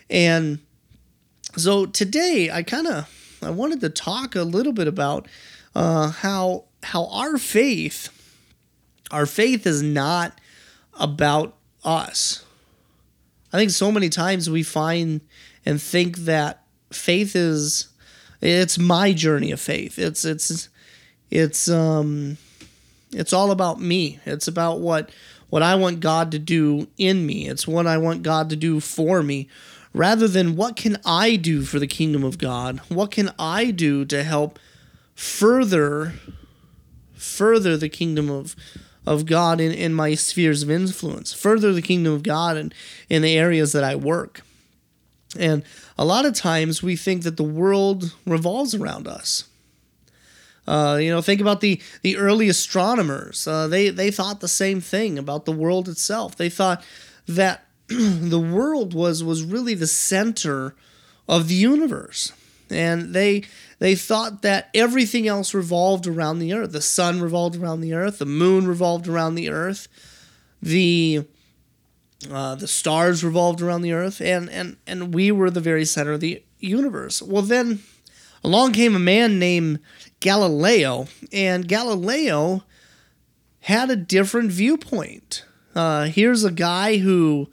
And 0.08 0.60
so 1.56 1.86
today 1.86 2.50
I 2.52 2.62
kind 2.62 2.86
of 2.86 3.38
I 3.42 3.50
wanted 3.50 3.80
to 3.80 3.88
talk 3.88 4.34
a 4.36 4.42
little 4.42 4.72
bit 4.72 4.88
about 4.88 5.26
uh, 5.74 6.10
how 6.10 6.64
how 6.82 7.06
our 7.06 7.38
faith 7.38 8.10
our 9.10 9.26
faith 9.26 9.66
is 9.66 9.82
not 9.82 10.38
about 10.98 11.56
us. 11.84 12.44
I 13.52 13.58
think 13.58 13.70
so 13.70 13.90
many 13.90 14.08
times 14.08 14.48
we 14.48 14.62
find 14.62 15.20
and 15.64 15.80
think 15.80 16.18
that 16.18 16.62
faith 16.92 17.36
is 17.36 17.88
it's 18.40 18.78
my 18.78 19.12
journey 19.12 19.50
of 19.50 19.60
faith. 19.60 19.98
It's 19.98 20.24
it's 20.24 20.68
it's 21.30 21.68
um 21.68 22.38
it's 23.12 23.32
all 23.32 23.50
about 23.50 23.80
me. 23.80 24.18
It's 24.24 24.48
about 24.48 24.80
what 24.80 25.10
what 25.48 25.62
I 25.62 25.74
want 25.74 26.00
God 26.00 26.30
to 26.32 26.38
do 26.38 26.88
in 26.96 27.26
me. 27.26 27.48
It's 27.48 27.66
what 27.66 27.86
I 27.86 27.98
want 27.98 28.22
God 28.22 28.50
to 28.50 28.56
do 28.56 28.80
for 28.80 29.22
me 29.22 29.48
rather 29.92 30.28
than 30.28 30.56
what 30.56 30.76
can 30.76 30.98
I 31.04 31.36
do 31.36 31.62
for 31.62 31.78
the 31.78 31.86
kingdom 31.86 32.22
of 32.22 32.38
God? 32.38 32.78
What 32.88 33.10
can 33.10 33.32
I 33.38 33.70
do 33.70 34.04
to 34.06 34.22
help 34.22 34.58
further 35.14 36.14
further 37.14 37.76
the 37.76 37.88
kingdom 37.88 38.30
of 38.30 38.56
of 39.06 39.26
God 39.26 39.60
in, 39.60 39.72
in 39.72 39.92
my 39.92 40.14
spheres 40.14 40.62
of 40.62 40.70
influence, 40.70 41.32
further 41.32 41.72
the 41.72 41.82
kingdom 41.82 42.12
of 42.12 42.22
God 42.22 42.56
in, 42.56 42.72
in 43.08 43.22
the 43.22 43.36
areas 43.36 43.72
that 43.72 43.82
I 43.82 43.96
work. 43.96 44.42
And 45.38 45.62
a 45.96 46.04
lot 46.04 46.24
of 46.24 46.34
times 46.34 46.82
we 46.82 46.96
think 46.96 47.22
that 47.22 47.36
the 47.36 47.44
world 47.44 48.14
revolves 48.26 48.74
around 48.74 49.06
us. 49.06 49.44
Uh, 50.66 50.98
you 51.00 51.10
know, 51.10 51.22
think 51.22 51.40
about 51.40 51.60
the, 51.60 51.80
the 52.02 52.16
early 52.16 52.48
astronomers. 52.48 53.46
Uh, 53.46 53.66
they, 53.66 53.90
they 53.90 54.10
thought 54.10 54.40
the 54.40 54.48
same 54.48 54.80
thing 54.80 55.18
about 55.18 55.44
the 55.44 55.52
world 55.52 55.88
itself. 55.88 56.36
They 56.36 56.48
thought 56.48 56.84
that 57.26 57.64
the 57.88 58.38
world 58.38 58.94
was 58.94 59.24
was 59.24 59.42
really 59.42 59.74
the 59.74 59.86
center 59.86 60.74
of 61.28 61.48
the 61.48 61.54
universe. 61.54 62.32
And 62.70 63.14
they 63.14 63.42
they 63.80 63.96
thought 63.96 64.42
that 64.42 64.68
everything 64.74 65.26
else 65.26 65.54
revolved 65.54 66.06
around 66.06 66.38
the 66.38 66.52
earth. 66.52 66.70
The 66.70 66.80
sun 66.80 67.20
revolved 67.20 67.56
around 67.56 67.80
the 67.80 67.94
earth, 67.94 68.18
the 68.18 68.26
moon 68.26 68.68
revolved 68.68 69.08
around 69.08 69.34
the 69.34 69.48
earth, 69.48 69.88
the 70.62 71.24
uh, 72.30 72.54
the 72.54 72.66
stars 72.66 73.24
revolved 73.24 73.62
around 73.62 73.82
the 73.82 73.92
earth, 73.92 74.20
and, 74.20 74.50
and, 74.50 74.76
and 74.86 75.14
we 75.14 75.30
were 75.30 75.50
the 75.50 75.60
very 75.60 75.84
center 75.84 76.12
of 76.12 76.20
the 76.20 76.42
universe. 76.58 77.22
Well, 77.22 77.42
then 77.42 77.80
along 78.44 78.72
came 78.72 78.94
a 78.94 79.00
man 79.00 79.38
named 79.38 79.80
Galileo, 80.20 81.08
and 81.32 81.66
Galileo 81.66 82.64
had 83.60 83.90
a 83.90 83.96
different 83.96 84.50
viewpoint. 84.52 85.44
Uh, 85.74 86.04
here's 86.04 86.44
a 86.44 86.50
guy 86.50 86.98
who 86.98 87.48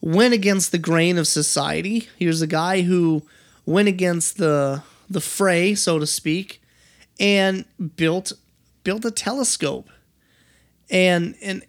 went 0.00 0.34
against 0.34 0.72
the 0.72 0.78
grain 0.78 1.16
of 1.16 1.26
society. 1.26 2.08
Here's 2.18 2.42
a 2.42 2.46
guy 2.46 2.82
who 2.82 3.22
went 3.64 3.88
against 3.88 4.36
the 4.36 4.82
the 5.08 5.20
fray, 5.20 5.74
so 5.74 5.98
to 5.98 6.06
speak, 6.06 6.62
and 7.20 7.64
built 7.96 8.32
built 8.82 9.04
a 9.04 9.10
telescope. 9.10 9.88
And 10.90 11.34
and 11.40 11.64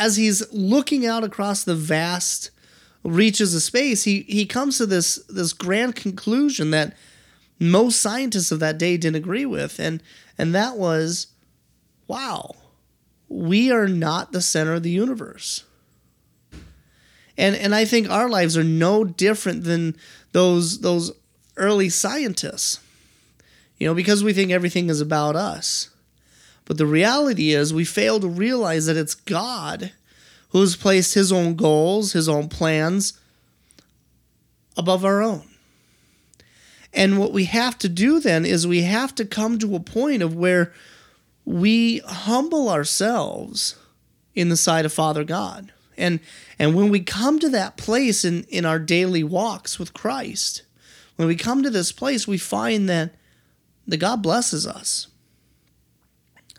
as 0.00 0.16
he's 0.16 0.50
looking 0.52 1.06
out 1.06 1.22
across 1.22 1.62
the 1.62 1.76
vast 1.76 2.50
reaches 3.04 3.54
of 3.54 3.62
space, 3.62 4.02
he 4.04 4.22
he 4.22 4.46
comes 4.46 4.78
to 4.78 4.86
this 4.86 5.16
this 5.28 5.52
grand 5.52 5.94
conclusion 5.94 6.70
that 6.70 6.96
most 7.60 8.00
scientists 8.00 8.50
of 8.50 8.60
that 8.60 8.78
day 8.78 8.96
didn't 8.96 9.16
agree 9.16 9.44
with, 9.44 9.78
and 9.78 10.02
and 10.38 10.54
that 10.54 10.78
was, 10.78 11.28
wow, 12.08 12.56
we 13.28 13.70
are 13.70 13.86
not 13.86 14.32
the 14.32 14.40
center 14.40 14.72
of 14.72 14.82
the 14.82 14.90
universe. 14.90 15.64
And 17.36 17.54
and 17.54 17.74
I 17.74 17.84
think 17.84 18.08
our 18.08 18.28
lives 18.28 18.56
are 18.56 18.64
no 18.64 19.04
different 19.04 19.64
than 19.64 19.96
those 20.32 20.80
those 20.80 21.12
early 21.58 21.90
scientists. 21.90 22.80
You 23.76 23.86
know, 23.86 23.94
because 23.94 24.24
we 24.24 24.32
think 24.32 24.50
everything 24.50 24.88
is 24.88 25.00
about 25.02 25.36
us. 25.36 25.89
But 26.70 26.78
the 26.78 26.86
reality 26.86 27.50
is 27.50 27.74
we 27.74 27.84
fail 27.84 28.20
to 28.20 28.28
realize 28.28 28.86
that 28.86 28.96
it's 28.96 29.16
God 29.16 29.90
who 30.50 30.60
has 30.60 30.76
placed 30.76 31.14
his 31.14 31.32
own 31.32 31.56
goals, 31.56 32.12
his 32.12 32.28
own 32.28 32.48
plans 32.48 33.18
above 34.76 35.04
our 35.04 35.20
own. 35.20 35.48
And 36.92 37.18
what 37.18 37.32
we 37.32 37.46
have 37.46 37.76
to 37.78 37.88
do 37.88 38.20
then 38.20 38.46
is 38.46 38.68
we 38.68 38.82
have 38.82 39.16
to 39.16 39.24
come 39.24 39.58
to 39.58 39.74
a 39.74 39.80
point 39.80 40.22
of 40.22 40.36
where 40.36 40.72
we 41.44 42.02
humble 42.06 42.68
ourselves 42.68 43.74
in 44.36 44.48
the 44.48 44.56
sight 44.56 44.84
of 44.84 44.92
Father 44.92 45.24
God. 45.24 45.72
And 45.96 46.20
and 46.56 46.76
when 46.76 46.88
we 46.88 47.00
come 47.00 47.40
to 47.40 47.48
that 47.48 47.78
place 47.78 48.24
in, 48.24 48.44
in 48.44 48.64
our 48.64 48.78
daily 48.78 49.24
walks 49.24 49.80
with 49.80 49.92
Christ, 49.92 50.62
when 51.16 51.26
we 51.26 51.34
come 51.34 51.64
to 51.64 51.70
this 51.70 51.90
place, 51.90 52.28
we 52.28 52.38
find 52.38 52.88
that 52.88 53.16
that 53.88 53.96
God 53.96 54.22
blesses 54.22 54.68
us. 54.68 55.08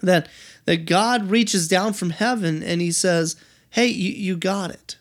That 0.02 0.28
that 0.66 0.86
God 0.86 1.30
reaches 1.30 1.68
down 1.68 1.94
from 1.94 2.12
heaven 2.12 2.64
and 2.64 2.82
he 2.82 2.92
says, 2.92 3.36
Hey, 3.70 3.88
you, 3.88 4.12
you 4.12 4.38
got 4.38 4.72
it. 4.72 4.98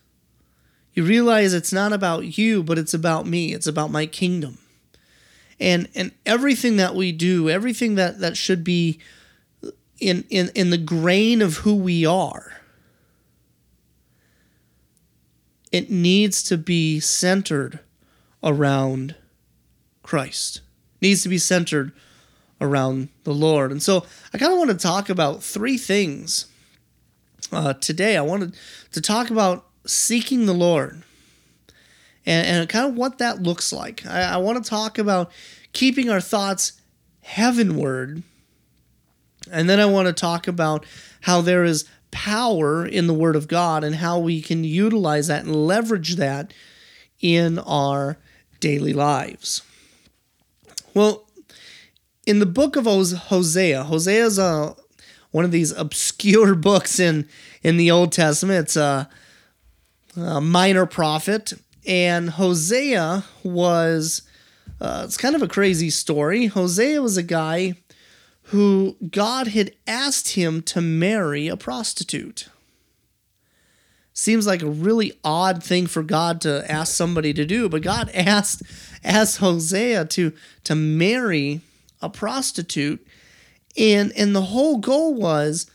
You 0.95 1.05
realize 1.05 1.55
it's 1.55 1.73
not 1.73 1.93
about 1.93 2.39
you, 2.39 2.63
but 2.63 2.79
it's 2.79 2.95
about 2.95 3.27
me. 3.27 3.53
It's 3.53 3.67
about 3.67 3.91
my 3.91 4.07
kingdom. 4.07 4.59
And 5.59 5.89
and 5.95 6.13
everything 6.25 6.77
that 6.77 6.95
we 6.95 7.13
do, 7.13 7.49
everything 7.49 7.95
that, 7.97 8.21
that 8.21 8.37
should 8.37 8.65
be 8.65 8.99
in, 10.01 10.25
in, 10.31 10.51
in 10.55 10.71
the 10.71 10.79
grain 10.79 11.43
of 11.43 11.59
who 11.59 11.75
we 11.75 12.07
are, 12.07 12.53
it 15.71 15.91
needs 15.91 16.43
to 16.45 16.57
be 16.57 16.99
centered 16.99 17.81
around 18.43 19.15
Christ. 20.03 20.63
It 20.97 21.07
needs 21.07 21.23
to 21.23 21.29
be 21.29 21.39
centered 21.39 21.93
around 22.61 23.09
the 23.25 23.35
Lord. 23.35 23.71
And 23.71 23.83
so 23.83 24.05
I 24.33 24.39
kind 24.39 24.53
of 24.53 24.59
want 24.59 24.71
to 24.71 24.77
talk 24.77 25.09
about 25.09 25.43
three 25.43 25.79
things 25.79 26.47
uh, 27.53 27.75
today. 27.75 28.17
I 28.17 28.23
wanted 28.23 28.55
to 28.93 29.01
talk 29.01 29.31
about 29.31 29.67
seeking 29.87 30.47
the 30.47 30.53
Lord 30.53 31.03
and, 32.27 32.47
and 32.47 32.69
kind 32.69 32.89
of 32.89 32.97
what 32.97 33.19
that 33.19 33.43
looks 33.43 33.73
like. 33.73 34.05
I, 34.07 34.23
I 34.23 34.37
want 34.37 34.63
to 34.63 34.69
talk 34.69 34.99
about 34.99 35.31
keeping 35.73 36.11
our 36.11 36.21
thoughts 36.21 36.73
heavenward 37.23 38.23
and 39.51 39.69
then 39.69 39.81
I 39.81 39.87
want 39.87 40.07
to 40.07 40.13
talk 40.13 40.49
about 40.49 40.85
how 41.23 41.41
there 41.41 41.65
is 41.65 41.89
power 42.11 42.85
in 42.85 43.07
the 43.07 43.15
Word 43.15 43.37
of 43.37 43.49
God 43.49 43.85
and 43.85 43.97
how 43.97 44.19
we 44.19 44.43
can 44.43 44.65
utilize 44.65 45.29
that 45.29 45.45
and 45.45 45.55
leverage 45.55 46.17
that 46.17 46.53
in 47.21 47.59
our 47.61 48.19
daily 48.59 48.93
lives. 48.93 49.63
Well, 50.95 51.25
in 52.27 52.39
the 52.39 52.47
book 52.47 52.77
of 52.77 52.85
Hosea, 52.85 53.85
Hosea 53.85 54.25
is 54.25 54.39
a, 54.39 54.75
one 55.31 55.45
of 55.45 55.51
these 55.51 55.73
obscure 55.73 56.55
books 56.57 56.99
in, 56.99 57.29
in 57.63 57.77
the 57.77 57.91
Old 57.91 58.13
Testament. 58.13 58.61
It's 58.61 58.77
a, 58.77 59.09
a 60.17 60.41
minor 60.41 60.87
prophet, 60.87 61.53
and 61.87 62.31
Hosea 62.31 63.25
was. 63.43 64.23
Uh, 64.81 65.03
it's 65.05 65.19
kind 65.19 65.37
of 65.37 65.43
a 65.43 65.49
crazy 65.49 65.91
story. 65.91 66.47
Hosea 66.47 67.03
was 67.03 67.19
a 67.19 67.23
guy 67.23 67.75
who 68.45 68.97
God 69.11 69.49
had 69.49 69.73
asked 69.87 70.31
him 70.31 70.63
to 70.63 70.81
marry 70.81 71.49
a 71.49 71.57
prostitute. 71.57 72.49
Seems 74.15 74.47
like 74.47 74.63
a 74.63 74.71
really 74.71 75.13
odd 75.23 75.63
thing 75.63 75.87
for 75.87 76.03
God 76.03 76.41
to 76.43 76.65
ask 76.71 76.95
somebody 76.95 77.35
to 77.35 77.45
do, 77.45 77.69
but 77.69 77.83
God 77.83 78.11
asked 78.15 78.63
asked 79.05 79.39
Hosea 79.39 80.07
to 80.07 80.33
to 80.65 80.75
marry 80.75 81.61
a 82.03 82.09
prostitute, 82.09 83.07
and 83.77 84.13
and 84.17 84.35
the 84.35 84.43
whole 84.43 84.79
goal 84.79 85.15
was 85.15 85.71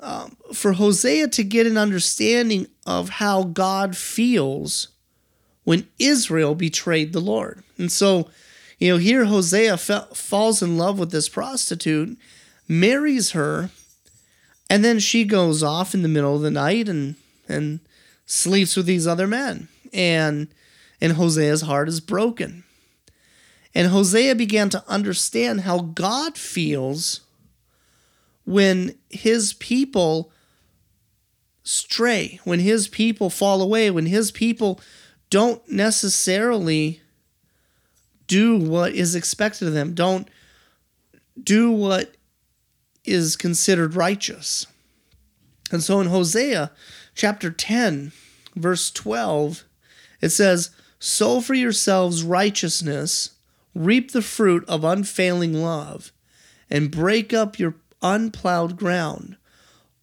um, 0.00 0.36
for 0.52 0.74
Hosea 0.74 1.28
to 1.28 1.44
get 1.44 1.66
an 1.66 1.76
understanding 1.76 2.66
of 2.86 3.08
how 3.08 3.44
God 3.44 3.96
feels 3.96 4.88
when 5.64 5.88
Israel 5.98 6.54
betrayed 6.54 7.12
the 7.12 7.20
Lord, 7.20 7.62
and 7.78 7.90
so 7.90 8.28
you 8.78 8.92
know, 8.92 8.98
here 8.98 9.24
Hosea 9.24 9.78
falls 9.78 10.62
in 10.62 10.76
love 10.76 10.98
with 10.98 11.10
this 11.10 11.28
prostitute, 11.28 12.18
marries 12.68 13.30
her, 13.30 13.70
and 14.68 14.84
then 14.84 14.98
she 14.98 15.24
goes 15.24 15.62
off 15.62 15.94
in 15.94 16.02
the 16.02 16.08
middle 16.08 16.36
of 16.36 16.42
the 16.42 16.50
night 16.50 16.88
and 16.88 17.16
and 17.48 17.80
sleeps 18.26 18.76
with 18.76 18.86
these 18.86 19.06
other 19.06 19.26
men. 19.26 19.68
And 19.92 20.48
and 21.00 21.12
Hosea's 21.12 21.62
heart 21.62 21.88
is 21.88 22.00
broken. 22.00 22.64
And 23.76 23.88
Hosea 23.88 24.34
began 24.34 24.70
to 24.70 24.82
understand 24.88 25.60
how 25.60 25.80
God 25.80 26.38
feels 26.38 27.20
when 28.46 28.96
his 29.10 29.52
people 29.52 30.32
stray, 31.62 32.40
when 32.44 32.60
his 32.60 32.88
people 32.88 33.28
fall 33.28 33.60
away, 33.60 33.90
when 33.90 34.06
his 34.06 34.30
people 34.30 34.80
don't 35.28 35.60
necessarily 35.70 37.02
do 38.26 38.56
what 38.56 38.94
is 38.94 39.14
expected 39.14 39.68
of 39.68 39.74
them. 39.74 39.92
Don't 39.92 40.26
do 41.38 41.70
what 41.70 42.14
is 43.04 43.36
considered 43.36 43.94
righteous. 43.94 44.66
And 45.70 45.82
so 45.82 46.00
in 46.00 46.06
Hosea 46.06 46.72
chapter 47.14 47.50
10, 47.50 48.12
verse 48.54 48.90
12, 48.90 49.64
it 50.22 50.30
says, 50.30 50.70
Sow 50.98 51.42
for 51.42 51.52
yourselves 51.52 52.22
righteousness, 52.22 53.32
reap 53.76 54.12
the 54.12 54.22
fruit 54.22 54.64
of 54.68 54.84
unfailing 54.84 55.54
love, 55.54 56.12
and 56.70 56.90
break 56.90 57.32
up 57.32 57.58
your 57.58 57.76
unplowed 58.02 58.76
ground. 58.76 59.36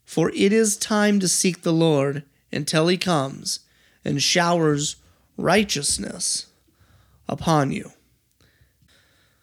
For 0.06 0.30
it 0.32 0.54
is 0.54 0.78
time 0.78 1.20
to 1.20 1.28
seek 1.28 1.64
the 1.64 1.74
Lord 1.74 2.24
until 2.52 2.88
he 2.88 2.98
comes 2.98 3.62
and 4.06 4.22
showers 4.22 4.98
righteousness 5.38 6.48
upon 7.28 7.72
you. 7.72 7.92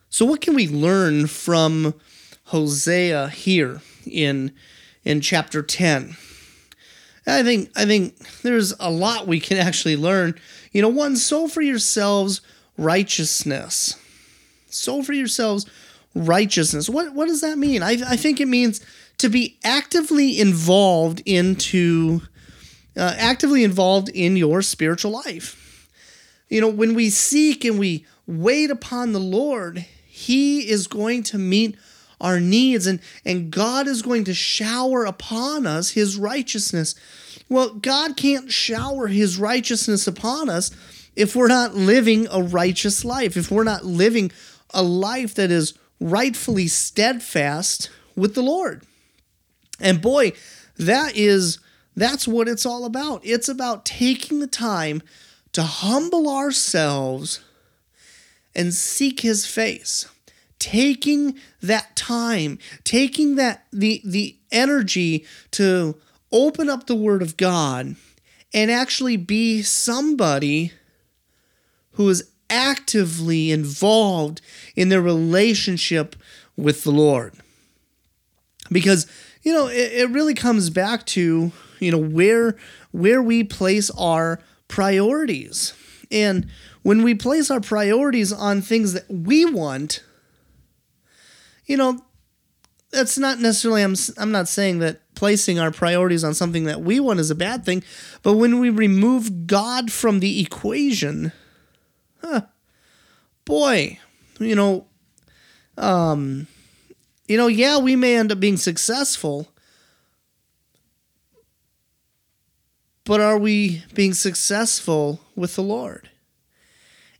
So, 0.08 0.25
what 0.25 0.40
can 0.40 0.54
we 0.54 0.68
learn 0.68 1.26
from 1.26 1.94
Hosea 2.46 3.28
here 3.28 3.80
in 4.06 4.52
in 5.04 5.20
chapter 5.20 5.62
ten? 5.62 6.16
I 7.26 7.42
think 7.42 7.70
I 7.76 7.84
think 7.84 8.16
there's 8.42 8.75
a 8.80 8.90
lot 8.90 9.26
we 9.26 9.40
can 9.40 9.58
actually 9.58 9.96
learn. 9.96 10.34
You 10.72 10.82
know, 10.82 10.88
one, 10.88 11.16
sow 11.16 11.49
for 11.49 11.62
yourselves 11.62 12.40
righteousness. 12.76 13.96
Sow 14.70 15.02
for 15.02 15.12
yourselves 15.12 15.66
righteousness. 16.14 16.88
What 16.88 17.14
what 17.14 17.26
does 17.26 17.40
that 17.40 17.58
mean? 17.58 17.82
I 17.82 17.98
I 18.06 18.16
think 18.16 18.40
it 18.40 18.48
means 18.48 18.80
to 19.18 19.28
be 19.28 19.58
actively 19.62 20.40
involved 20.40 21.22
into 21.26 22.22
uh, 22.96 23.14
actively 23.16 23.64
involved 23.64 24.08
in 24.08 24.36
your 24.36 24.62
spiritual 24.62 25.12
life. 25.12 25.88
You 26.48 26.60
know, 26.60 26.68
when 26.68 26.94
we 26.94 27.10
seek 27.10 27.64
and 27.64 27.78
we 27.78 28.06
wait 28.26 28.70
upon 28.70 29.12
the 29.12 29.20
Lord, 29.20 29.84
he 30.06 30.68
is 30.68 30.86
going 30.86 31.22
to 31.24 31.38
meet 31.38 31.76
our 32.20 32.40
needs 32.40 32.86
and 32.86 33.00
and 33.24 33.50
God 33.50 33.86
is 33.86 34.02
going 34.02 34.24
to 34.24 34.34
shower 34.34 35.04
upon 35.04 35.66
us 35.66 35.90
his 35.90 36.16
righteousness. 36.16 36.94
Well, 37.48 37.74
God 37.74 38.16
can't 38.16 38.50
shower 38.50 39.06
his 39.06 39.38
righteousness 39.38 40.06
upon 40.06 40.48
us 40.48 40.70
if 41.16 41.34
we're 41.34 41.48
not 41.48 41.74
living 41.74 42.26
a 42.30 42.42
righteous 42.42 43.04
life, 43.04 43.36
if 43.36 43.50
we're 43.50 43.64
not 43.64 43.84
living 43.84 44.30
a 44.72 44.82
life 44.82 45.34
that 45.34 45.50
is 45.50 45.74
rightfully 46.00 46.68
steadfast 46.68 47.90
with 48.16 48.34
the 48.34 48.42
Lord. 48.42 48.82
And 49.80 50.00
boy, 50.00 50.32
that 50.76 51.16
is 51.16 51.58
that's 51.96 52.26
what 52.26 52.48
it's 52.48 52.64
all 52.64 52.84
about. 52.84 53.20
It's 53.24 53.48
about 53.48 53.84
taking 53.84 54.40
the 54.40 54.46
time 54.46 55.02
to 55.52 55.62
humble 55.62 56.28
ourselves 56.28 57.40
and 58.54 58.72
seek 58.72 59.20
his 59.20 59.46
face. 59.46 60.06
Taking 60.58 61.38
that 61.62 61.96
time, 61.96 62.58
taking 62.84 63.36
that 63.36 63.64
the 63.72 64.02
the 64.04 64.36
energy 64.52 65.24
to 65.52 65.96
open 66.30 66.68
up 66.68 66.86
the 66.86 66.94
word 66.94 67.22
of 67.22 67.38
God 67.38 67.96
and 68.52 68.70
actually 68.70 69.16
be 69.16 69.62
somebody 69.62 70.72
who 71.92 72.08
is 72.08 72.29
actively 72.50 73.50
involved 73.50 74.42
in 74.76 74.90
their 74.90 75.00
relationship 75.00 76.16
with 76.57 76.85
the 76.85 76.90
Lord. 76.90 77.35
Because, 78.71 79.07
you 79.42 79.52
know, 79.52 79.69
it, 79.69 79.92
it 79.92 80.11
really 80.11 80.35
comes 80.35 80.69
back 80.69 81.07
to, 81.07 81.52
you 81.78 81.90
know, 81.90 81.99
where 81.99 82.57
where 82.92 83.23
we 83.23 83.45
place 83.45 83.90
our 83.90 84.40
priorities. 84.69 85.75
And 86.11 86.49
when 86.83 87.02
we 87.02 87.14
place 87.14 87.50
our 87.50 87.61
priorities 87.61 88.33
on 88.33 88.62
things 88.62 88.92
that 88.92 89.09
we 89.09 89.45
want, 89.45 90.02
you 91.66 91.76
know, 91.76 92.04
that's 92.90 93.19
not 93.19 93.38
necessarily 93.38 93.83
I'm 93.83 93.95
I'm 94.19 94.33
not 94.33 94.49
saying 94.49 94.80
that 94.80 95.00
placing 95.14 95.59
our 95.59 95.71
priorities 95.71 96.25
on 96.25 96.35
something 96.35 96.64
that 96.64 96.80
we 96.80 96.99
want 96.99 97.21
is 97.21 97.30
a 97.30 97.35
bad 97.35 97.64
thing, 97.64 97.83
but 98.23 98.35
when 98.35 98.59
we 98.59 98.71
remove 98.71 99.47
God 99.47 99.92
from 99.92 100.21
the 100.21 100.40
equation, 100.40 101.33
huh, 102.22 102.42
boy, 103.44 103.98
you 104.38 104.54
know, 104.54 104.86
um, 105.76 106.46
you 107.26 107.36
know, 107.36 107.46
yeah, 107.46 107.78
we 107.78 107.96
may 107.96 108.16
end 108.16 108.32
up 108.32 108.40
being 108.40 108.56
successful, 108.56 109.48
but 113.04 113.20
are 113.20 113.38
we 113.38 113.84
being 113.94 114.14
successful 114.14 115.20
with 115.36 115.56
the 115.56 115.62
Lord? 115.62 116.10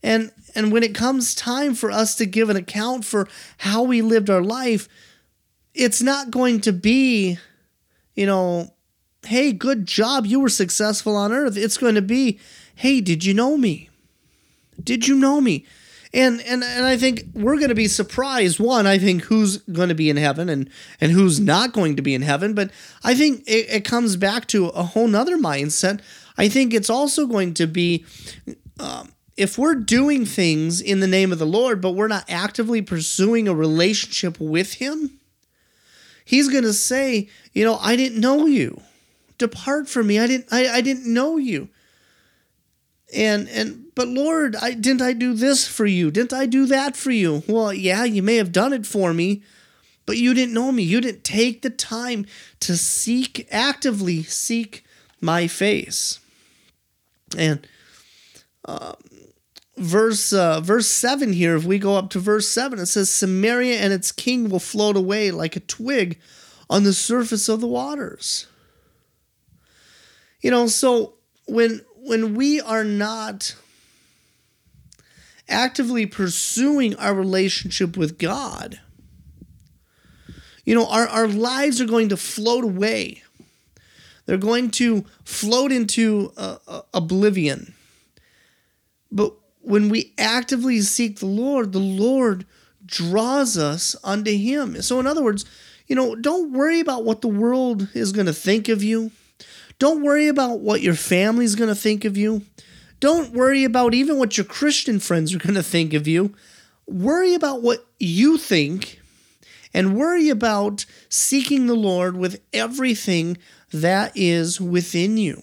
And 0.02 0.33
and 0.54 0.73
when 0.73 0.83
it 0.83 0.95
comes 0.95 1.35
time 1.35 1.75
for 1.75 1.90
us 1.90 2.14
to 2.16 2.26
give 2.26 2.50
an 2.50 2.57
account 2.57 3.04
for 3.04 3.28
how 3.59 3.83
we 3.83 4.02
lived 4.02 4.30
our 4.30 4.42
life, 4.42 4.88
it's 5.75 6.02
not 6.02 6.30
going 6.30 6.61
to 6.62 6.73
be, 6.73 7.38
you 8.14 8.26
know, 8.26 8.75
hey, 9.25 9.52
good 9.52 9.87
job, 9.87 10.26
you 10.26 10.40
were 10.40 10.49
successful 10.49 11.14
on 11.14 11.33
earth. 11.33 11.57
It's 11.57 11.76
going 11.76 11.95
to 11.95 12.02
be, 12.02 12.40
hey, 12.75 13.00
did 13.00 13.25
you 13.25 13.35
know 13.35 13.57
me? 13.57 13.89
Did 14.83 15.07
you 15.07 15.17
know 15.17 15.41
me? 15.41 15.67
And 16.13 16.41
and 16.41 16.65
and 16.65 16.85
I 16.85 16.97
think 16.97 17.25
we're 17.35 17.57
going 17.57 17.69
to 17.69 17.75
be 17.75 17.87
surprised. 17.87 18.59
One, 18.59 18.87
I 18.87 18.99
think 18.99 19.25
who's 19.25 19.59
going 19.59 19.91
to 19.91 19.95
be 19.95 20.11
in 20.11 20.17
heaven 20.17 20.49
and 20.49 20.69
and 21.01 21.13
who's 21.13 21.39
not 21.39 21.73
going 21.73 21.97
to 21.97 22.03
be 22.03 22.15
in 22.15 22.23
heaven. 22.23 22.53
But 22.55 22.71
I 23.05 23.15
think 23.15 23.45
it, 23.47 23.71
it 23.71 23.85
comes 23.85 24.17
back 24.17 24.47
to 24.49 24.67
a 24.69 24.83
whole 24.83 25.07
nother 25.07 25.37
mindset. 25.39 26.01
I 26.37 26.49
think 26.49 26.75
it's 26.75 26.91
also 26.91 27.27
going 27.27 27.55
to 27.55 27.67
be. 27.67 28.05
Um, 28.81 29.13
if 29.37 29.57
we're 29.57 29.75
doing 29.75 30.27
things 30.27 30.81
in 30.83 31.01
the 31.01 31.07
name 31.07 31.33
of 31.33 31.39
the 31.39 31.47
Lord, 31.47 31.81
but 31.81 31.93
we're 31.93 32.09
not 32.09 32.25
actively 32.29 32.83
pursuing 32.83 33.49
a 33.49 33.55
relationship 33.55 34.39
with 34.39 34.75
Him, 34.75 35.21
He's 36.31 36.49
going 36.49 36.63
to 36.63 36.73
say, 36.73 37.29
you 37.53 37.65
know, 37.65 37.77
I 37.81 37.97
didn't 37.97 38.21
know 38.21 38.47
you. 38.47 38.81
Depart 39.37 39.89
from 39.89 40.07
me. 40.07 40.21
I 40.21 40.29
didn't. 40.29 40.47
I, 40.53 40.69
I 40.69 40.81
didn't 40.81 41.13
know 41.13 41.39
you. 41.39 41.69
And 43.13 43.49
and 43.49 43.89
but 44.00 44.09
Lord, 44.09 44.57
I 44.57 44.73
didn't 44.73 45.02
I 45.02 45.12
do 45.12 45.35
this 45.35 45.69
for 45.69 45.85
you? 45.85 46.11
Didn't 46.11 46.33
I 46.33 46.47
do 46.47 46.64
that 46.64 46.97
for 46.97 47.11
you? 47.11 47.42
Well, 47.47 47.71
yeah, 47.71 48.04
you 48.04 48.23
may 48.23 48.37
have 48.37 48.50
done 48.50 48.73
it 48.73 48.87
for 48.87 49.12
me, 49.12 49.42
but 50.07 50.16
you 50.16 50.33
didn't 50.33 50.55
know 50.55 50.72
me. 50.72 50.83
You 50.83 51.03
didn't 51.03 51.22
take 51.22 51.61
the 51.61 51.68
time 51.68 52.25
to 52.61 52.79
seek 52.79 53.46
actively 53.51 54.22
seek 54.22 54.87
my 55.20 55.46
face. 55.46 56.18
And 57.37 57.68
um, 58.64 58.94
verse 59.77 60.33
uh, 60.33 60.62
verse 60.62 60.87
7 60.87 61.35
here 61.35 61.55
if 61.55 61.66
we 61.66 61.79
go 61.79 61.96
up 61.96 62.09
to 62.11 62.20
verse 62.20 62.48
7 62.48 62.79
it 62.79 62.87
says 62.87 63.11
samaria 63.11 63.81
and 63.81 63.92
its 63.92 64.12
king 64.12 64.48
will 64.48 64.61
float 64.61 64.96
away 64.96 65.31
like 65.31 65.57
a 65.57 65.61
twig 65.61 66.18
on 66.70 66.85
the 66.85 66.94
surface 66.94 67.51
of 67.51 67.61
the 67.61 67.66
waters 67.66 68.46
you 70.40 70.51
know 70.51 70.66
so 70.66 71.14
when 71.46 71.83
when 71.96 72.35
we 72.35 72.62
are 72.62 72.85
not 72.85 73.55
actively 75.51 76.07
pursuing 76.07 76.95
our 76.97 77.15
relationship 77.15 77.97
with 77.97 78.19
god 78.19 78.81
you 80.65 80.75
know 80.75 80.87
our, 80.87 81.07
our 81.09 81.29
lives 81.29 81.81
are 81.81 81.87
going 81.87 82.09
to 82.09 82.17
float 82.17 82.65
away 82.65 83.23
they're 84.27 84.37
going 84.37 84.71
to 84.71 85.05
float 85.25 85.73
into 85.73 86.33
uh, 86.37 86.59
uh, 86.69 86.83
oblivion 86.95 87.75
but 89.11 89.35
when 89.61 89.89
we 89.89 90.13
actively 90.19 90.81
seek 90.81 91.19
the 91.19 91.27
Lord, 91.27 91.73
the 91.73 91.79
Lord 91.79 92.47
draws 92.85 93.57
us 93.59 93.97
unto 94.03 94.37
Him. 94.37 94.81
So, 94.83 94.99
in 95.01 95.07
other 95.07 95.23
words, 95.23 95.45
you 95.87 95.97
know, 95.97 96.15
don't 96.15 96.53
worry 96.53 96.81
about 96.81 97.05
what 97.05 97.21
the 97.21 97.29
world 97.29 97.89
is 97.95 98.13
going 98.13 98.27
to 98.27 98.33
think 98.33 98.69
of 98.69 98.83
you. 98.83 99.11
Don't 99.79 100.03
worry 100.03 100.29
about 100.29 100.61
what 100.61 100.83
your 100.83 100.95
family's 100.95 101.55
going 101.55 101.69
to 101.69 101.75
think 101.75 102.05
of 102.05 102.17
you. 102.17 102.43
Don't 103.01 103.33
worry 103.33 103.65
about 103.65 103.95
even 103.95 104.19
what 104.19 104.37
your 104.37 104.45
Christian 104.45 105.01
friends 105.01 105.35
are 105.35 105.39
going 105.39 105.55
to 105.55 105.63
think 105.63 105.95
of 105.95 106.07
you. 106.07 106.35
Worry 106.87 107.35
about 107.35 107.63
what 107.63 107.87
you 107.99 108.37
think 108.37 109.01
and 109.73 109.97
worry 109.97 110.29
about 110.29 110.85
seeking 111.09 111.67
the 111.67 111.75
Lord 111.75 112.17
with 112.17 112.41
everything 112.53 113.39
that 113.73 114.13
is 114.15 114.61
within 114.61 115.17
you. 115.17 115.43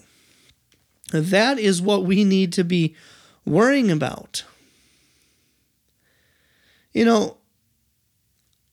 That 1.12 1.58
is 1.58 1.82
what 1.82 2.04
we 2.04 2.24
need 2.24 2.52
to 2.54 2.64
be 2.64 2.94
worrying 3.44 3.90
about. 3.90 4.44
You 6.92 7.04
know, 7.04 7.36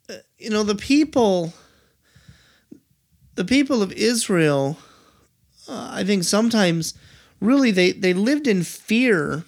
uh, 0.10 0.16
you 0.38 0.50
know 0.50 0.64
the 0.64 0.76
people 0.76 1.54
the 3.36 3.46
people 3.46 3.82
of 3.82 3.92
Israel 3.94 4.78
uh, 5.68 5.90
I 5.94 6.04
think 6.04 6.24
sometimes 6.24 6.94
really 7.40 7.72
they 7.72 7.92
they 7.92 8.14
lived 8.14 8.48
in 8.48 8.64
fear 8.64 9.44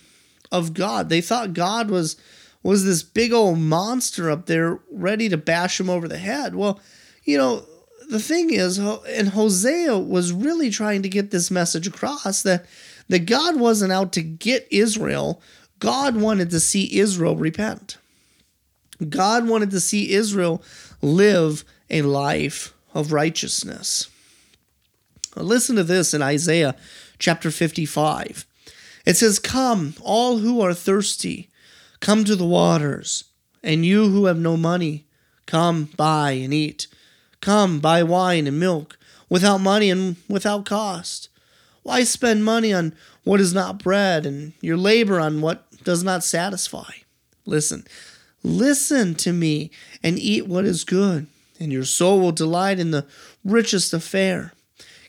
of 0.51 0.73
God. 0.73 1.09
They 1.09 1.21
thought 1.21 1.53
God 1.53 1.89
was 1.89 2.15
was 2.63 2.85
this 2.85 3.03
big 3.03 3.31
old 3.31 3.59
monster 3.59 4.29
up 4.29 4.45
there 4.45 4.79
ready 4.91 5.29
to 5.29 5.37
bash 5.37 5.77
them 5.77 5.89
over 5.89 6.07
the 6.07 6.17
head. 6.17 6.55
Well, 6.55 6.79
you 7.23 7.37
know, 7.37 7.63
the 8.09 8.19
thing 8.19 8.51
is 8.51 8.77
and 8.77 9.29
Hosea 9.29 9.97
was 9.97 10.33
really 10.33 10.69
trying 10.69 11.01
to 11.03 11.09
get 11.09 11.31
this 11.31 11.51
message 11.51 11.87
across 11.87 12.41
that 12.43 12.65
that 13.09 13.25
God 13.25 13.59
wasn't 13.59 13.93
out 13.93 14.11
to 14.13 14.21
get 14.21 14.67
Israel. 14.69 15.41
God 15.79 16.15
wanted 16.15 16.49
to 16.51 16.59
see 16.59 16.97
Israel 16.97 17.35
repent. 17.35 17.97
God 19.09 19.47
wanted 19.47 19.71
to 19.71 19.79
see 19.79 20.11
Israel 20.11 20.63
live 21.01 21.63
a 21.89 22.01
life 22.01 22.73
of 22.93 23.13
righteousness. 23.13 24.09
Listen 25.35 25.75
to 25.75 25.83
this 25.83 26.13
in 26.13 26.21
Isaiah 26.21 26.75
chapter 27.19 27.51
55. 27.51 28.45
It 29.05 29.17
says, 29.17 29.39
Come, 29.39 29.95
all 30.01 30.39
who 30.39 30.61
are 30.61 30.73
thirsty, 30.73 31.49
come 31.99 32.23
to 32.25 32.35
the 32.35 32.45
waters, 32.45 33.25
and 33.63 33.85
you 33.85 34.09
who 34.09 34.25
have 34.25 34.39
no 34.39 34.57
money, 34.57 35.05
come 35.45 35.85
buy 35.97 36.31
and 36.31 36.53
eat. 36.53 36.87
Come 37.41 37.79
buy 37.79 38.03
wine 38.03 38.47
and 38.47 38.59
milk 38.59 38.97
without 39.29 39.59
money 39.59 39.89
and 39.89 40.17
without 40.27 40.65
cost. 40.65 41.29
Why 41.83 42.03
spend 42.03 42.43
money 42.43 42.73
on 42.73 42.93
what 43.23 43.39
is 43.39 43.53
not 43.53 43.81
bread 43.81 44.25
and 44.25 44.53
your 44.61 44.77
labor 44.77 45.19
on 45.19 45.41
what 45.41 45.63
does 45.83 46.03
not 46.03 46.23
satisfy? 46.23 46.91
Listen, 47.45 47.85
listen 48.43 49.15
to 49.15 49.31
me 49.31 49.71
and 50.03 50.19
eat 50.19 50.47
what 50.47 50.65
is 50.65 50.83
good, 50.83 51.27
and 51.59 51.71
your 51.71 51.85
soul 51.85 52.19
will 52.19 52.31
delight 52.33 52.79
in 52.79 52.91
the 52.91 53.05
richest 53.45 53.93
of 53.93 54.03
fare. 54.03 54.53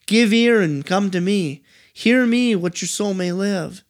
Give 0.06 0.32
ear 0.32 0.60
and 0.60 0.86
come 0.86 1.10
to 1.10 1.20
me. 1.20 1.62
Hear 1.98 2.26
me, 2.26 2.54
what 2.54 2.80
your 2.80 2.86
soul 2.86 3.12
may 3.12 3.32
live. 3.32 3.82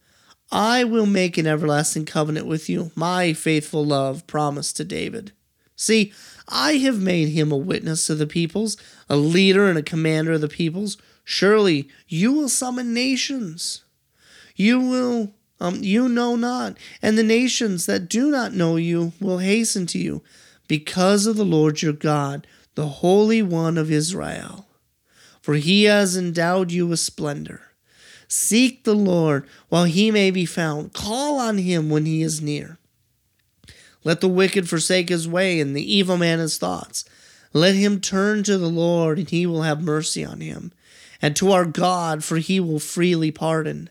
I 0.51 0.83
will 0.83 1.05
make 1.05 1.37
an 1.37 1.47
everlasting 1.47 2.07
covenant 2.07 2.47
with 2.47 2.67
you, 2.71 2.91
my 2.95 3.35
faithful 3.35 3.85
love 3.85 4.27
promised 4.27 4.79
to 4.79 4.85
David. 4.85 5.33
See, 5.77 6.15
I 6.49 6.79
have 6.79 7.03
made 7.03 7.29
him 7.29 7.53
a 7.53 7.57
witness 7.59 8.07
to 8.07 8.15
the 8.15 8.27
peoples, 8.27 8.79
a 9.11 9.17
leader 9.19 9.69
and 9.69 9.77
a 9.77 9.83
commander 9.83 10.33
of 10.33 10.41
the 10.41 10.49
peoples. 10.49 10.97
Surely 11.23 11.91
you 12.09 12.33
will 12.33 12.49
summon 12.49 12.95
nations. 12.95 13.85
You 14.57 14.81
will, 14.81 15.35
um, 15.61 15.83
you 15.83 16.09
know 16.09 16.35
not, 16.35 16.79
and 17.03 17.19
the 17.19 17.23
nations 17.23 17.85
that 17.85 18.09
do 18.09 18.31
not 18.31 18.55
know 18.55 18.77
you 18.77 19.13
will 19.21 19.37
hasten 19.37 19.85
to 19.89 19.99
you. 19.99 20.23
because 20.67 21.27
of 21.27 21.37
the 21.37 21.45
Lord 21.45 21.83
your 21.83 21.93
God, 21.93 22.47
the 22.75 22.89
Holy 22.89 23.43
One 23.43 23.77
of 23.77 23.93
Israel. 23.93 24.67
For 25.43 25.57
he 25.57 25.85
has 25.85 26.17
endowed 26.17 26.73
you 26.73 26.87
with 26.87 27.01
splendor. 27.01 27.68
Seek 28.29 28.85
the 28.85 28.95
Lord 28.95 29.47
while 29.71 29.85
he 29.85 30.11
may 30.11 30.31
be 30.31 30.45
found. 30.45 30.93
Call 30.93 31.39
on 31.39 31.59
him 31.59 31.89
when 31.89 32.05
he 32.05 32.23
is 32.23 32.43
near. 32.43 32.79
Let 34.05 34.21
the 34.21 34.29
wicked 34.29 34.69
forsake 34.69 35.09
his 35.09 35.27
way, 35.27 35.61
and 35.61 35.75
the 35.75 35.95
evil 35.95 36.17
man 36.17 36.39
his 36.39 36.59
thoughts. 36.59 37.05
Let 37.53 37.75
him 37.75 38.01
turn 38.01 38.43
to 38.45 38.59
the 38.59 38.69
Lord, 38.69 39.19
and 39.19 39.29
he 39.29 39.47
will 39.47 39.63
have 39.63 39.83
mercy 39.83 40.25
on 40.25 40.41
him, 40.41 40.73
and 41.21 41.35
to 41.37 41.51
our 41.53 41.65
God, 41.65 42.23
for 42.23 42.37
he 42.37 42.61
will 42.61 42.79
freely 42.79 43.31
pardon. 43.31 43.91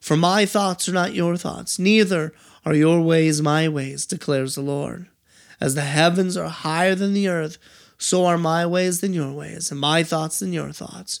For 0.00 0.16
my 0.16 0.46
thoughts 0.46 0.88
are 0.88 0.92
not 0.92 1.14
your 1.14 1.36
thoughts, 1.36 1.78
neither 1.78 2.32
are 2.64 2.74
your 2.74 3.00
ways 3.00 3.42
my 3.42 3.68
ways, 3.68 4.06
declares 4.06 4.54
the 4.54 4.62
Lord. 4.62 5.06
As 5.60 5.74
the 5.74 5.82
heavens 5.82 6.36
are 6.36 6.48
higher 6.48 6.94
than 6.94 7.12
the 7.12 7.28
earth, 7.28 7.58
so 7.98 8.24
are 8.26 8.38
my 8.38 8.64
ways 8.66 9.00
than 9.00 9.12
your 9.12 9.32
ways, 9.32 9.70
and 9.70 9.78
my 9.78 10.02
thoughts 10.02 10.38
than 10.38 10.52
your 10.52 10.72
thoughts. 10.72 11.20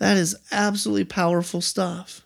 That 0.00 0.16
is 0.16 0.34
absolutely 0.50 1.04
powerful 1.04 1.60
stuff. 1.60 2.22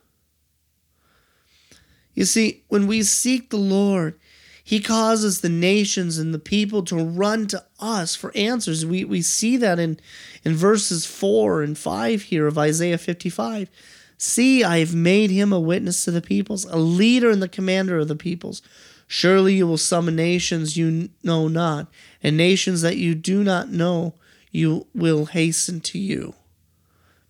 You 2.15 2.25
see, 2.25 2.63
when 2.69 2.87
we 2.87 3.03
seek 3.03 3.51
the 3.51 3.57
Lord, 3.57 4.19
He 4.63 4.79
causes 4.79 5.41
the 5.41 5.49
nations 5.49 6.17
and 6.17 6.33
the 6.33 6.39
people 6.39 6.85
to 6.85 6.97
run 6.97 7.49
to 7.49 7.65
us 7.81 8.15
for 8.15 8.31
answers. 8.37 8.87
We, 8.87 9.05
we 9.05 9.23
see 9.23 9.57
that 9.57 9.81
in, 9.81 9.99
in 10.45 10.55
verses 10.55 11.05
4 11.05 11.63
and 11.63 11.77
5 11.77 12.23
here 12.23 12.47
of 12.47 12.57
Isaiah 12.57 12.97
55. 12.97 13.69
See, 14.17 14.63
I 14.63 14.79
have 14.79 14.95
made 14.95 15.31
him 15.31 15.53
a 15.53 15.59
witness 15.59 16.05
to 16.05 16.13
the 16.13 16.23
peoples, 16.23 16.65
a 16.67 16.77
leader 16.77 17.29
and 17.29 17.43
the 17.43 17.49
commander 17.49 17.99
of 17.99 18.07
the 18.07 18.15
peoples. 18.15 18.63
Surely 19.09 19.55
you 19.55 19.67
will 19.67 19.79
summon 19.79 20.15
nations 20.15 20.77
you 20.77 21.11
know 21.25 21.49
not, 21.49 21.89
and 22.23 22.37
nations 22.37 22.83
that 22.83 22.97
you 22.97 23.17
do 23.17 23.43
not 23.43 23.69
know 23.69 24.15
you 24.53 24.87
will 24.95 25.27
hasten 25.27 25.81
to 25.81 25.99
you 25.99 26.35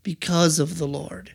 because 0.05 0.61
of 0.61 0.79
the 0.79 0.87
Lord. 0.87 1.35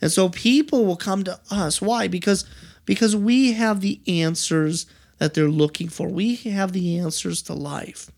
And 0.00 0.10
so 0.10 0.28
people 0.28 0.84
will 0.84 0.96
come 0.96 1.22
to 1.24 1.38
us. 1.50 1.80
Why? 1.80 2.08
Because 2.08 2.44
because 2.84 3.14
we 3.14 3.52
have 3.52 3.80
the 3.80 4.00
answers 4.06 4.86
that 5.18 5.34
they're 5.34 5.50
looking 5.50 5.88
for. 5.88 6.08
We 6.08 6.36
have 6.36 6.72
the 6.72 6.98
answers 6.98 7.42
to 7.42 7.52
life. 7.52 8.10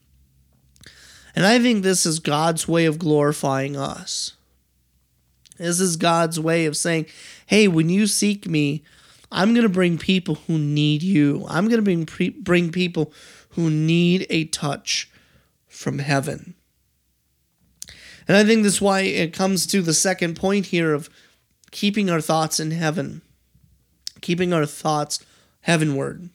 And 1.35 1.45
I 1.45 1.59
think 1.59 1.83
this 1.83 2.07
is 2.07 2.19
God's 2.19 2.69
way 2.69 2.87
of 2.87 2.99
glorifying 2.99 3.77
us. 3.77 4.35
This 5.59 5.81
is 5.81 5.97
God's 5.97 6.39
way 6.39 6.67
of 6.67 6.77
saying, 6.77 7.07
hey, 7.47 7.69
when 7.69 7.89
you 7.89 8.07
seek 8.07 8.47
me, 8.47 8.85
I'm 9.33 9.53
going 9.53 9.65
to 9.65 9.69
bring 9.69 9.99
people 9.99 10.37
who 10.47 10.59
need 10.59 11.03
you. 11.03 11.45
I'm 11.49 11.69
going 11.69 11.85
to 11.85 12.05
bring, 12.07 12.35
bring 12.41 12.73
people 12.73 13.13
who 13.51 13.71
need 13.71 14.27
a 14.31 14.45
touch 14.47 15.11
from 15.69 15.99
heaven. 15.99 16.55
And 18.31 18.37
I 18.37 18.45
think 18.45 18.63
that's 18.63 18.81
why 18.81 19.01
it 19.01 19.33
comes 19.33 19.67
to 19.67 19.83
the 19.83 19.93
second 19.93 20.37
point 20.37 20.67
here 20.67 20.95
of 20.95 21.11
keeping 21.73 22.09
our 22.09 22.21
thoughts 22.21 22.61
in 22.61 22.71
heaven 22.71 23.23
keeping 24.21 24.53
our 24.53 24.67
thoughts 24.67 25.25
heavenward. 25.63 26.31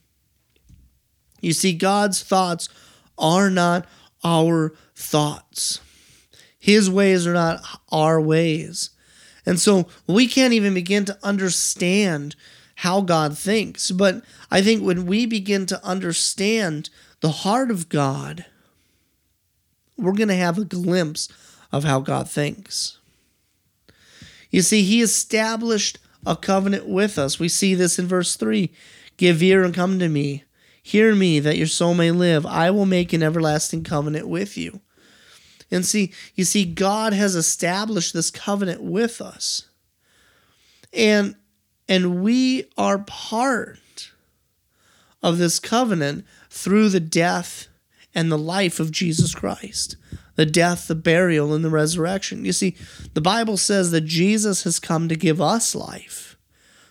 You 1.39 1.53
see, 1.53 1.71
God's 1.71 2.21
thoughts 2.21 2.67
are 3.17 3.49
not 3.49 3.88
our 4.25 4.73
thoughts, 4.93 5.79
His 6.60 6.89
ways 6.89 7.25
are 7.25 7.34
not 7.34 7.63
our 7.93 8.19
ways. 8.19 8.89
And 9.45 9.58
so 9.58 9.88
we 10.05 10.27
can't 10.27 10.53
even 10.53 10.73
begin 10.73 11.05
to 11.05 11.17
understand 11.23 12.36
how 12.75 12.99
God 12.99 13.38
thinks. 13.38 13.89
But 13.89 14.21
I 14.51 14.62
think 14.62 14.84
when 14.84 15.05
we 15.05 15.25
begin 15.25 15.65
to 15.67 15.81
understand 15.86 16.89
the 17.21 17.29
heart 17.29 17.71
of 17.71 17.88
God, 17.88 18.43
we're 19.97 20.12
going 20.12 20.27
to 20.27 20.36
have 20.36 20.58
a 20.58 20.65
glimpse 20.65 21.29
of 21.75 21.83
how 21.83 21.99
God 21.99 22.29
thinks. 22.29 22.99
You 24.49 24.61
see, 24.61 24.81
He 24.83 25.01
established 25.01 25.99
a 26.25 26.38
covenant 26.38 26.88
with 26.88 27.19
us. 27.19 27.38
We 27.38 27.49
see 27.49 27.75
this 27.75 27.99
in 27.99 28.07
verse 28.07 28.38
3 28.38 28.71
Give 29.17 29.43
ear 29.43 29.63
and 29.65 29.73
come 29.73 29.99
to 29.99 30.07
me. 30.07 30.45
Hear 30.81 31.15
me, 31.15 31.39
that 31.41 31.57
your 31.57 31.67
soul 31.67 31.93
may 31.93 32.11
live. 32.11 32.45
I 32.45 32.71
will 32.71 32.85
make 32.85 33.11
an 33.11 33.21
everlasting 33.21 33.83
covenant 33.83 34.29
with 34.29 34.57
you. 34.57 34.79
And 35.69 35.85
see, 35.85 36.13
you 36.33 36.45
see, 36.45 36.63
God 36.63 37.11
has 37.11 37.35
established 37.35 38.13
this 38.13 38.31
covenant 38.31 38.81
with 38.81 39.19
us. 39.19 39.67
And 40.93 41.35
and 41.89 42.23
we 42.23 42.69
are 42.77 42.99
part 42.99 44.11
of 45.21 45.39
this 45.39 45.59
covenant 45.59 46.25
through 46.49 46.89
the 46.89 47.01
death 47.01 47.67
and 48.13 48.31
the 48.31 48.38
life 48.38 48.79
of 48.79 48.91
Jesus 48.91 49.35
Christ 49.35 49.97
the 50.36 50.45
death, 50.45 50.88
the 50.88 50.95
burial, 50.95 51.54
and 51.54 51.63
the 51.63 51.69
resurrection. 51.69 52.45
You 52.45 52.54
see, 52.54 52.76
the 53.13 53.21
Bible 53.21 53.58
says 53.58 53.91
that 53.91 54.02
Jesus 54.02 54.63
has 54.63 54.80
come 54.80 55.08
to 55.08 55.15
give 55.15 55.41
us 55.41 55.74
life 55.74 56.38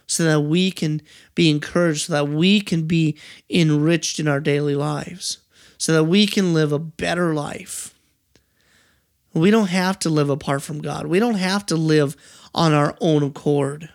so 0.07 0.25
that 0.25 0.41
we 0.41 0.71
can 0.71 1.03
be 1.35 1.51
encouraged, 1.51 2.07
so 2.07 2.13
that 2.15 2.29
we 2.29 2.61
can 2.61 2.87
be 2.87 3.17
enriched 3.49 4.19
in 4.19 4.29
our 4.29 4.41
daily 4.41 4.75
lives, 4.75 5.39
so 5.79 5.93
that 5.93 6.05
we 6.05 6.27
can 6.27 6.55
live 6.55 6.73
a 6.73 6.79
better 6.79 7.35
life. 7.35 7.95
We 9.33 9.51
don't 9.51 9.71
have 9.71 9.99
to 10.01 10.11
live 10.11 10.31
apart 10.31 10.63
from 10.63 10.81
God, 10.81 11.07
we 11.07 11.19
don't 11.19 11.35
have 11.35 11.67
to 11.67 11.77
live 11.77 12.17
on 12.55 12.73
our 12.73 12.97
own 13.01 13.23
accord. 13.23 13.91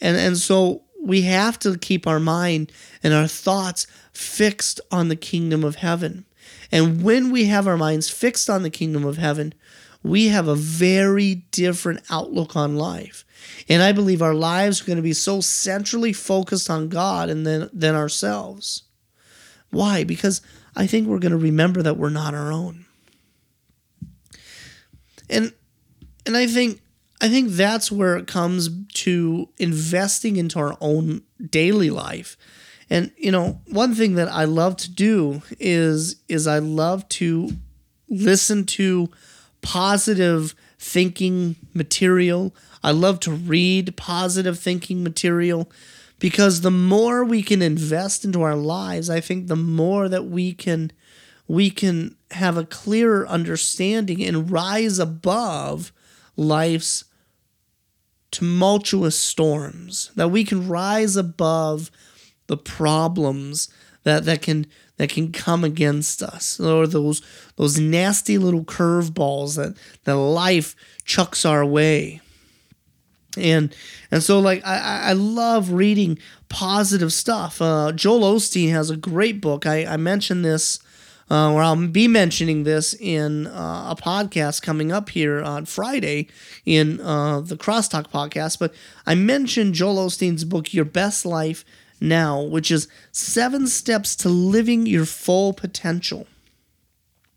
And, 0.00 0.16
and 0.16 0.36
so 0.36 0.82
we 1.00 1.22
have 1.22 1.58
to 1.60 1.78
keep 1.78 2.06
our 2.06 2.18
mind 2.18 2.72
and 3.02 3.12
our 3.12 3.28
thoughts 3.28 3.86
fixed 4.12 4.80
on 4.90 5.08
the 5.08 5.16
kingdom 5.16 5.62
of 5.62 5.76
heaven. 5.76 6.24
And 6.70 7.02
when 7.02 7.30
we 7.30 7.46
have 7.46 7.66
our 7.66 7.76
minds 7.76 8.08
fixed 8.08 8.48
on 8.48 8.62
the 8.62 8.70
kingdom 8.70 9.04
of 9.04 9.18
heaven, 9.18 9.54
we 10.02 10.28
have 10.28 10.48
a 10.48 10.54
very 10.54 11.36
different 11.52 12.00
outlook 12.10 12.56
on 12.56 12.76
life. 12.76 13.24
And 13.68 13.82
I 13.82 13.92
believe 13.92 14.22
our 14.22 14.34
lives 14.34 14.80
are 14.80 14.84
going 14.84 14.96
to 14.96 15.02
be 15.02 15.12
so 15.12 15.40
centrally 15.40 16.12
focused 16.12 16.70
on 16.70 16.88
God 16.88 17.28
and 17.28 17.46
then 17.46 17.70
than 17.72 17.94
ourselves. 17.94 18.84
Why? 19.70 20.04
Because 20.04 20.40
I 20.74 20.86
think 20.86 21.06
we're 21.06 21.18
going 21.18 21.32
to 21.32 21.38
remember 21.38 21.82
that 21.82 21.96
we're 21.96 22.10
not 22.10 22.34
our 22.34 22.52
own. 22.52 22.86
And 25.30 25.52
and 26.26 26.36
I 26.36 26.46
think 26.46 26.80
I 27.20 27.28
think 27.28 27.50
that's 27.50 27.90
where 27.90 28.16
it 28.16 28.26
comes 28.26 28.68
to 28.94 29.48
investing 29.58 30.36
into 30.36 30.58
our 30.58 30.76
own 30.80 31.22
daily 31.50 31.90
life 31.90 32.36
and 32.90 33.10
you 33.16 33.30
know, 33.30 33.60
one 33.68 33.94
thing 33.94 34.14
that 34.16 34.28
I 34.28 34.44
love 34.44 34.76
to 34.78 34.90
do 34.90 35.42
is 35.58 36.16
is 36.28 36.46
I 36.46 36.58
love 36.58 37.08
to 37.10 37.50
listen 38.08 38.66
to 38.66 39.08
positive 39.62 40.54
thinking 40.78 41.56
material. 41.72 42.54
I 42.82 42.90
love 42.90 43.20
to 43.20 43.30
read 43.30 43.96
positive 43.96 44.58
thinking 44.58 45.02
material 45.02 45.70
because 46.18 46.60
the 46.60 46.70
more 46.70 47.24
we 47.24 47.42
can 47.42 47.62
invest 47.62 48.24
into 48.24 48.42
our 48.42 48.56
lives, 48.56 49.08
I 49.08 49.20
think 49.20 49.46
the 49.46 49.56
more 49.56 50.08
that 50.08 50.26
we 50.26 50.52
can 50.52 50.92
we 51.48 51.70
can 51.70 52.16
have 52.30 52.56
a 52.56 52.64
clearer 52.64 53.26
understanding 53.26 54.22
and 54.22 54.50
rise 54.50 54.98
above 54.98 55.92
life's 56.36 57.04
tumultuous 58.30 59.18
storms. 59.18 60.10
That 60.16 60.30
we 60.30 60.44
can 60.44 60.68
rise 60.68 61.16
above 61.16 61.90
the 62.46 62.56
problems 62.56 63.68
that 64.04 64.24
that 64.24 64.42
can 64.42 64.66
that 64.96 65.10
can 65.10 65.32
come 65.32 65.64
against 65.64 66.22
us 66.22 66.58
or 66.60 66.86
those 66.86 67.22
those 67.56 67.78
nasty 67.78 68.38
little 68.38 68.64
curveballs 68.64 69.56
that 69.56 69.76
that 70.04 70.16
life 70.16 70.74
chucks 71.04 71.44
our 71.44 71.64
way 71.64 72.20
and 73.36 73.74
and 74.10 74.22
so 74.22 74.38
like 74.40 74.64
I, 74.66 75.10
I 75.10 75.12
love 75.12 75.72
reading 75.72 76.18
positive 76.48 77.12
stuff. 77.12 77.62
Uh, 77.62 77.92
Joel 77.92 78.36
Osteen 78.36 78.70
has 78.70 78.90
a 78.90 78.96
great 78.96 79.40
book. 79.40 79.64
I, 79.64 79.86
I 79.86 79.96
mentioned 79.96 80.44
this, 80.44 80.80
uh, 81.30 81.50
or 81.50 81.62
I'll 81.62 81.88
be 81.88 82.08
mentioning 82.08 82.64
this 82.64 82.94
in 82.94 83.46
uh, 83.46 83.94
a 83.96 83.96
podcast 84.00 84.60
coming 84.62 84.92
up 84.92 85.08
here 85.08 85.42
on 85.42 85.64
Friday 85.64 86.28
in 86.66 87.00
uh, 87.00 87.40
the 87.40 87.56
Crosstalk 87.56 88.10
podcast. 88.10 88.58
But 88.58 88.74
I 89.06 89.14
mentioned 89.14 89.74
Joel 89.74 90.08
Osteen's 90.08 90.44
book, 90.44 90.74
Your 90.74 90.84
Best 90.84 91.24
Life 91.24 91.64
now, 92.02 92.42
which 92.42 92.70
is 92.70 92.88
seven 93.12 93.66
steps 93.66 94.16
to 94.16 94.28
living 94.28 94.86
your 94.86 95.06
full 95.06 95.52
potential. 95.52 96.26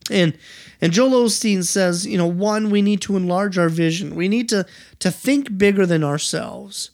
And 0.10 0.38
and 0.82 0.91
Joel 0.91 1.25
Osteen 1.25 1.63
says, 1.63 2.06
you 2.06 2.17
know, 2.17 2.28
one, 2.28 2.69
we 2.69 2.82
need 2.82 3.01
to 3.01 3.15
enlarge 3.15 3.58
our 3.58 3.69
vision. 3.69 4.15
We 4.15 4.28
need 4.28 4.49
to 4.49 4.65
to 4.99 5.12
think 5.12 5.58
bigger 5.58 5.86
than 5.86 6.04
ourselves. 6.04 6.91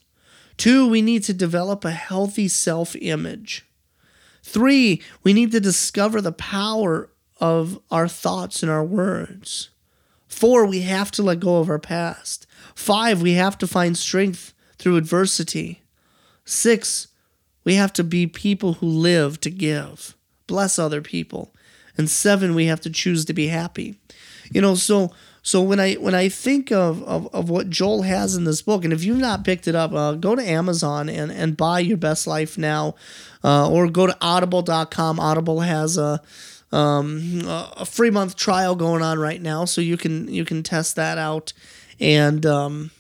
Two, 0.58 0.88
we 0.88 1.02
need 1.02 1.24
to 1.24 1.34
develop 1.34 1.84
a 1.84 1.92
healthy 1.92 2.48
self-image. 2.48 3.66
Three, 4.44 5.02
we 5.24 5.34
need 5.34 5.52
to 5.52 5.60
discover 5.60 6.22
the 6.22 6.32
power 6.32 7.10
of 7.40 7.80
our 7.90 8.08
thoughts 8.08 8.62
and 8.62 8.72
our 8.72 8.84
words. 8.84 9.70
Four, 10.28 10.66
we 10.66 10.82
have 10.82 11.12
to 11.12 11.24
let 11.24 11.40
go 11.40 11.58
of 11.58 11.70
our 11.70 11.80
past. 11.80 12.48
Five, 12.76 13.22
we 13.22 13.34
have 13.34 13.58
to 13.58 13.68
find 13.68 13.98
strength 13.98 14.54
through 14.78 14.98
adversity. 14.98 15.82
Six, 16.46 17.08
we 17.64 17.76
have 17.76 17.94
to 17.94 18.04
be 18.04 18.28
people 18.28 18.74
who 18.74 18.88
live 18.88 19.40
to 19.42 19.50
give, 19.50 20.16
bless 20.48 20.80
other 20.80 21.02
people. 21.02 21.54
And 21.98 22.10
seven, 22.10 22.56
we 22.56 22.66
have 22.66 22.82
to 22.82 22.90
choose 22.90 23.26
to 23.26 23.34
be 23.34 23.48
happy. 23.48 23.96
You 24.52 24.62
know, 24.62 24.76
so 24.76 25.12
so 25.44 25.62
when 25.62 25.80
I 25.80 25.96
when 25.96 26.14
I 26.14 26.30
think 26.30 26.72
of, 26.72 27.02
of, 27.04 27.34
of 27.34 27.50
what 27.50 27.70
Joel 27.70 28.04
has 28.04 28.36
in 28.36 28.44
this 28.44 28.62
book, 28.62 28.84
and 28.84 28.94
if 28.94 29.04
you've 29.04 29.18
not 29.18 29.44
picked 29.44 29.68
it 29.68 29.76
up, 29.76 29.92
uh, 29.92 30.14
go 30.14 30.36
to 30.36 30.42
Amazon 30.42 31.10
and, 31.10 31.32
and 31.32 31.58
buy 31.58 31.80
Your 31.80 31.98
Best 31.98 32.28
Life 32.28 32.58
Now, 32.58 32.96
uh, 33.44 33.70
or 33.70 33.90
go 33.90 34.06
to 34.06 34.16
Audible.com. 34.22 35.20
Audible 35.20 35.62
has 35.62 35.98
a 35.98 36.22
um, 36.72 37.42
a 37.46 37.86
free 37.86 38.12
month 38.12 38.36
trial 38.36 38.76
going 38.76 39.02
on 39.02 39.20
right 39.20 39.42
now, 39.42 39.66
so 39.66 39.82
you 39.82 39.98
can 39.98 40.28
you 40.28 40.46
can 40.46 40.62
test 40.62 40.96
that 40.96 41.18
out, 41.18 41.54
and 42.00 42.46
um, 42.46 42.92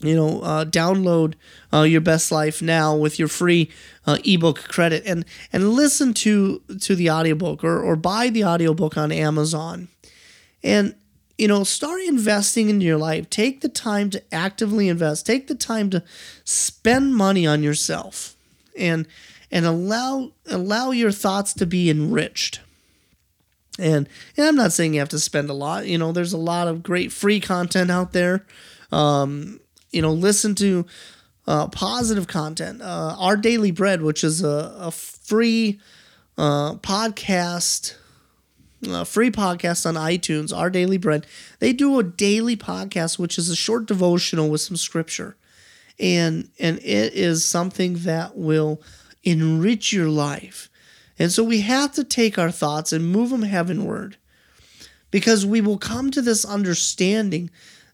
you 0.00 0.14
know 0.14 0.40
uh, 0.42 0.64
download 0.64 1.34
uh, 1.72 1.82
your 1.82 2.00
best 2.00 2.32
life 2.32 2.60
now 2.62 2.94
with 2.96 3.18
your 3.18 3.28
free 3.28 3.70
uh, 4.06 4.18
ebook 4.24 4.64
credit 4.64 5.02
and 5.06 5.24
and 5.52 5.70
listen 5.70 6.14
to 6.14 6.60
to 6.80 6.94
the 6.94 7.10
audiobook 7.10 7.62
or 7.62 7.80
or 7.80 7.96
buy 7.96 8.28
the 8.30 8.44
audiobook 8.44 8.96
on 8.96 9.12
Amazon, 9.12 9.88
and 10.62 10.94
you 11.38 11.48
know 11.48 11.64
start 11.64 12.00
investing 12.02 12.68
in 12.68 12.80
your 12.80 12.98
life. 12.98 13.28
Take 13.30 13.60
the 13.60 13.68
time 13.68 14.10
to 14.10 14.22
actively 14.34 14.88
invest. 14.88 15.26
Take 15.26 15.46
the 15.46 15.54
time 15.54 15.90
to 15.90 16.02
spend 16.44 17.14
money 17.14 17.46
on 17.46 17.62
yourself, 17.62 18.34
and 18.76 19.06
and 19.50 19.66
allow 19.66 20.32
allow 20.46 20.90
your 20.90 21.12
thoughts 21.12 21.52
to 21.54 21.66
be 21.66 21.90
enriched. 21.90 22.60
And, 23.78 24.08
and 24.36 24.46
I'm 24.46 24.56
not 24.56 24.72
saying 24.72 24.92
you 24.92 25.00
have 25.00 25.08
to 25.10 25.18
spend 25.18 25.48
a 25.48 25.54
lot. 25.54 25.86
You 25.86 25.96
know, 25.96 26.12
there's 26.12 26.34
a 26.34 26.38
lot 26.38 26.68
of 26.68 26.82
great 26.82 27.12
free 27.12 27.40
content 27.40 27.90
out 27.90 28.12
there. 28.12 28.44
Um, 28.92 29.60
you 29.90 30.02
know, 30.02 30.12
listen 30.12 30.54
to 30.56 30.86
uh, 31.46 31.68
positive 31.68 32.26
content. 32.26 32.82
Uh, 32.82 33.16
Our 33.18 33.36
Daily 33.36 33.70
Bread, 33.70 34.02
which 34.02 34.22
is 34.22 34.42
a, 34.42 34.74
a 34.78 34.90
free 34.90 35.80
uh, 36.38 36.74
podcast, 36.76 37.96
a 38.86 39.04
free 39.04 39.30
podcast 39.30 39.86
on 39.86 39.94
iTunes, 39.94 40.56
Our 40.56 40.70
Daily 40.70 40.98
Bread. 40.98 41.26
They 41.58 41.72
do 41.72 41.98
a 41.98 42.04
daily 42.04 42.56
podcast, 42.56 43.18
which 43.18 43.38
is 43.38 43.50
a 43.50 43.56
short 43.56 43.86
devotional 43.86 44.48
with 44.48 44.60
some 44.60 44.76
scripture. 44.76 45.36
And, 45.98 46.48
and 46.58 46.78
it 46.78 47.12
is 47.12 47.44
something 47.44 47.94
that 48.04 48.36
will 48.36 48.80
enrich 49.22 49.92
your 49.92 50.08
life. 50.08 50.70
And 51.18 51.30
so 51.30 51.44
we 51.44 51.60
have 51.60 51.92
to 51.92 52.04
take 52.04 52.38
our 52.38 52.50
thoughts 52.50 52.92
and 52.92 53.12
move 53.12 53.30
them 53.30 53.42
heavenward 53.42 54.16
because 55.10 55.44
we 55.44 55.60
will 55.60 55.76
come 55.76 56.10
to 56.10 56.22
this 56.22 56.44
understanding 56.46 57.50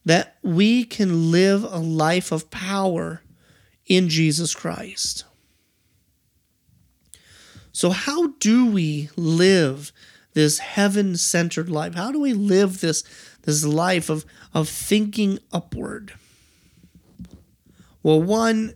that 0.06 0.36
we 0.42 0.84
can 0.84 1.32
live 1.32 1.64
a 1.64 1.78
life 1.78 2.30
of 2.32 2.48
power 2.50 3.22
in 3.86 4.08
Jesus 4.08 4.54
Christ. 4.54 5.24
So, 7.72 7.90
how 7.90 8.28
do 8.38 8.70
we 8.70 9.10
live 9.16 9.92
this 10.32 10.60
heaven 10.60 11.16
centered 11.16 11.68
life? 11.68 11.94
How 11.94 12.12
do 12.12 12.20
we 12.20 12.32
live 12.32 12.80
this, 12.80 13.02
this 13.42 13.64
life 13.64 14.08
of, 14.08 14.24
of 14.54 14.68
thinking 14.68 15.40
upward? 15.52 16.14
Well, 18.02 18.22
one, 18.22 18.74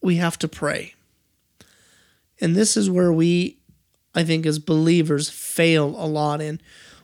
we 0.00 0.16
have 0.16 0.38
to 0.38 0.48
pray. 0.48 0.94
And 2.40 2.54
this 2.54 2.76
is 2.76 2.88
where 2.88 3.12
we, 3.12 3.58
I 4.14 4.22
think, 4.22 4.46
as 4.46 4.60
believers, 4.60 5.28
fail 5.28 5.88
a 5.98 6.06
lot 6.06 6.40
in. 6.40 6.60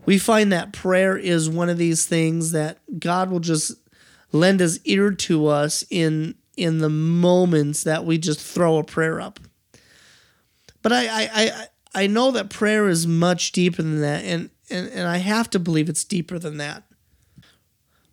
We 0.08 0.16
find 0.16 0.52
that 0.52 0.72
prayer 0.72 1.18
is 1.18 1.50
one 1.50 1.68
of 1.68 1.76
these 1.76 2.06
things 2.06 2.52
that 2.52 2.78
God 2.98 3.30
will 3.30 3.40
just 3.40 3.72
lend 4.32 4.60
his 4.60 4.80
ear 4.86 5.10
to 5.10 5.48
us 5.48 5.84
in 5.90 6.34
in 6.56 6.78
the 6.78 6.88
moments 6.88 7.82
that 7.82 8.06
we 8.06 8.16
just 8.16 8.40
throw 8.40 8.78
a 8.78 8.84
prayer 8.84 9.20
up. 9.20 9.38
But 10.80 10.94
I 10.94 11.08
I, 11.08 11.28
I, 11.34 11.66
I 11.94 12.06
know 12.06 12.30
that 12.30 12.48
prayer 12.48 12.88
is 12.88 13.06
much 13.06 13.52
deeper 13.52 13.82
than 13.82 14.00
that, 14.00 14.24
and, 14.24 14.48
and, 14.70 14.88
and 14.88 15.06
I 15.06 15.18
have 15.18 15.50
to 15.50 15.58
believe 15.58 15.90
it's 15.90 16.04
deeper 16.04 16.38
than 16.38 16.56
that. 16.56 16.84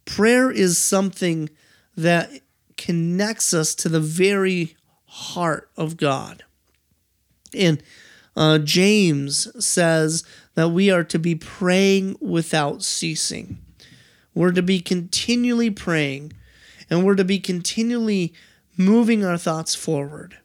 Prayer 0.04 0.52
is 0.52 0.78
something 0.78 1.50
that 1.96 2.30
connects 2.76 3.54
us 3.54 3.74
to 3.76 3.88
the 3.88 4.02
very 4.02 4.76
heart 5.06 5.70
of 5.78 5.96
God. 5.96 6.44
And 7.54 7.82
uh, 8.36 8.60
James 8.60 9.66
says 9.66 10.24
that 10.56 10.70
we 10.70 10.90
are 10.92 11.04
to 11.04 11.20
be 11.20 11.36
praying 11.36 12.18
without 12.20 12.84
ceasing. 12.84 13.58
We're 14.34 14.52
to 14.52 14.62
be 14.62 14.80
continually 14.80 15.70
praying 15.70 16.34
and 16.90 17.06
we're 17.06 17.16
to 17.16 17.24
be 17.24 17.40
continually 17.40 18.34
moving 18.78 19.24
our 19.24 19.38
thoughts 19.38 19.74
forward 19.76 20.38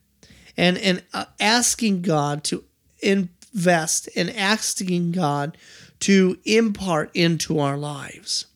and, 0.57 0.79
and 0.79 1.03
uh, 1.13 1.25
asking 1.41 2.03
God 2.03 2.45
to 2.45 2.65
invest 3.03 4.09
and 4.17 4.31
asking 4.31 5.13
God 5.13 5.57
to 6.01 6.39
impart 6.45 7.11
into 7.15 7.59
our 7.59 7.77
lives. 7.77 8.47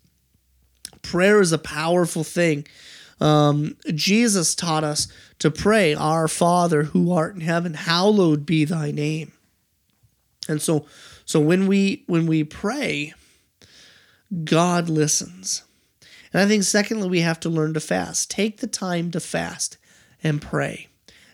Prayer 1.03 1.41
is 1.41 1.53
a 1.53 1.59
powerful 1.59 2.25
thing. 2.25 2.67
Um, 3.21 3.77
Jesus 3.95 4.55
taught 4.55 4.85
us 4.85 5.09
to 5.39 5.51
pray, 5.51 5.95
Our 5.95 6.29
Father 6.29 6.85
who 6.85 7.13
art 7.13 7.35
in 7.35 7.41
heaven, 7.41 7.75
hallowed 7.75 8.47
be 8.47 8.65
thy 8.65 8.91
name. 8.91 9.33
And 10.49 10.61
so, 10.61 10.87
so 11.25 11.41
when 11.41 11.67
we 11.67 12.05
when 12.07 12.27
we 12.27 12.45
pray, 12.45 13.15
God 14.45 14.89
listens. 14.89 15.63
And 16.33 16.43
I 16.43 16.47
think 16.47 16.65
secondly, 16.65 17.09
we 17.09 17.21
have 17.21 17.41
to 17.41 17.49
learn 17.49 17.75
to 17.75 17.81
fast. 17.81 18.31
Take 18.31 18.59
the 18.59 18.67
time 18.67 19.11
to 19.13 19.21
fast 19.21 19.79
and 20.23 20.43
pray. 20.43 20.89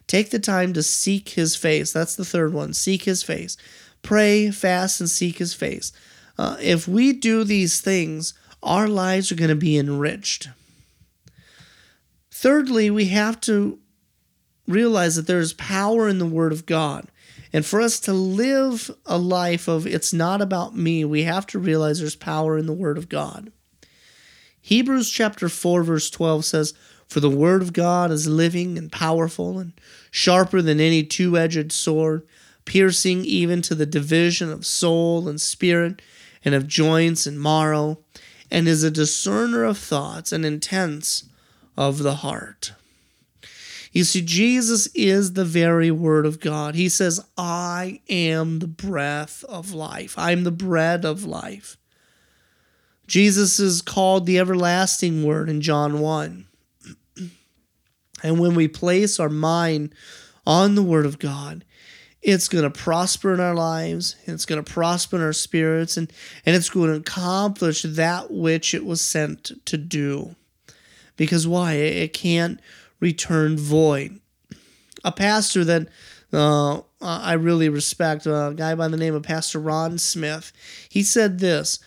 Take 0.06 0.30
the 0.30 0.38
time 0.38 0.72
to 0.74 0.82
seek 0.82 1.30
his 1.30 1.56
face. 1.56 1.92
That's 1.92 2.16
the 2.16 2.24
third 2.24 2.52
one. 2.52 2.74
Seek 2.74 3.04
his 3.04 3.22
face. 3.22 3.56
Pray, 4.02 4.50
fast, 4.50 5.00
and 5.00 5.08
seek 5.08 5.38
his 5.38 5.54
face. 5.54 5.92
Uh, 6.36 6.56
if 6.60 6.88
we 6.88 7.12
do 7.12 7.44
these 7.44 7.80
things, 7.80 8.34
our 8.62 8.88
lives 8.88 9.30
are 9.30 9.36
going 9.36 9.50
to 9.50 9.54
be 9.54 9.78
enriched. 9.78 10.48
Thirdly, 12.30 12.90
we 12.90 13.06
have 13.06 13.40
to 13.42 13.78
realize 14.70 15.16
that 15.16 15.26
there's 15.26 15.52
power 15.52 16.09
in 16.09 16.18
the 16.18 16.26
Word 16.26 16.52
of 16.52 16.66
God. 16.66 17.09
And 17.52 17.66
for 17.66 17.80
us 17.80 17.98
to 18.00 18.12
live 18.12 18.90
a 19.06 19.18
life 19.18 19.68
of 19.68 19.87
it's 19.87 20.12
not 20.12 20.40
about 20.40 20.76
me, 20.76 21.04
we 21.04 21.24
have 21.24 21.46
to 21.48 21.59
realize 21.59 21.98
there's 21.98 22.16
power 22.16 22.56
in 22.56 22.66
the 22.66 22.72
Word 22.72 22.96
of 22.96 23.09
God. 23.09 23.52
Hebrews 24.61 25.11
chapter 25.11 25.48
4, 25.48 25.83
verse 25.83 26.11
12 26.11 26.44
says, 26.44 26.74
For 27.09 27.20
the 27.20 27.30
Word 27.30 27.62
of 27.62 27.72
God 27.72 28.11
is 28.11 28.28
living 28.28 28.78
and 28.78 28.92
powerful 28.92 29.59
and 29.59 29.72
sharper 30.11 30.62
than 30.62 30.80
any 30.80 31.02
two 31.02 31.37
edged 31.37 31.72
sword, 31.72 32.26
piercing 32.64 33.24
even 33.24 33.62
to 33.62 33.74
the 33.74 33.87
division 33.87 34.50
of 34.50 34.66
soul 34.66 35.28
and 35.28 35.40
spirit 35.40 36.02
and 36.44 36.54
of 36.54 36.68
joints 36.68 37.26
and 37.26 37.40
marrow, 37.40 37.98
and 38.50 38.68
is 38.68 38.85
a 38.85 38.90
discerner 38.90 39.64
of 39.64 39.78
thoughts 39.78 40.30
and 40.30 40.44
intents 40.44 41.24
of 41.76 41.98
the 41.98 42.16
heart. 42.16 42.72
You 43.92 44.05
see, 44.05 44.22
Jesus 44.22 44.87
is 44.94 45.33
the 45.33 45.44
very 45.44 45.90
Word 45.90 46.24
of 46.24 46.38
God. 46.38 46.74
He 46.74 46.88
says, 46.88 47.20
I 47.37 48.00
am 48.09 48.61
the 48.61 48.68
breath 48.68 49.44
of 49.44 49.72
life, 49.72 50.14
I'm 50.16 50.44
the 50.44 50.53
bread 50.53 51.05
of 51.05 51.24
life. 51.24 51.76
Jesus 53.07 53.59
is 53.59 53.83
called 53.83 54.26
the 54.26 54.38
everlasting 54.38 55.24
Word 55.24 55.48
in 55.48 55.61
John 55.61 56.00
1. 56.00 56.46
And 58.22 58.38
when 58.38 58.55
we 58.55 58.68
place 58.68 59.18
our 59.18 59.31
mind 59.31 59.94
on 60.46 60.74
the 60.74 60.83
Word 60.83 61.07
of 61.07 61.18
God, 61.18 61.64
it's 62.22 62.48
going 62.48 62.64
to 62.64 62.70
prosper 62.70 63.33
in 63.33 63.40
our 63.40 63.55
lives, 63.55 64.14
it's 64.26 64.44
going 64.44 64.62
to 64.62 64.72
prosper 64.72 65.16
in 65.16 65.22
our 65.22 65.33
spirits, 65.33 65.96
and, 65.96 66.12
and 66.44 66.55
it's 66.55 66.68
going 66.68 66.90
to 66.90 67.00
accomplish 67.00 67.83
that 67.83 68.31
which 68.31 68.74
it 68.74 68.85
was 68.85 69.00
sent 69.00 69.53
to 69.64 69.79
do. 69.79 70.37
Because 71.16 71.48
why? 71.48 71.74
It 71.74 72.12
can't 72.12 72.61
return 73.00 73.56
void. 73.56 74.20
A 75.04 75.12
pastor 75.12 75.64
that 75.64 75.88
uh, 76.32 76.80
I 77.00 77.32
really 77.32 77.68
respect, 77.68 78.26
a 78.26 78.52
guy 78.54 78.74
by 78.74 78.88
the 78.88 78.96
name 78.96 79.14
of 79.14 79.22
Pastor 79.22 79.58
Ron 79.58 79.98
Smith, 79.98 80.52
he 80.88 81.02
said 81.02 81.38
this 81.38 81.80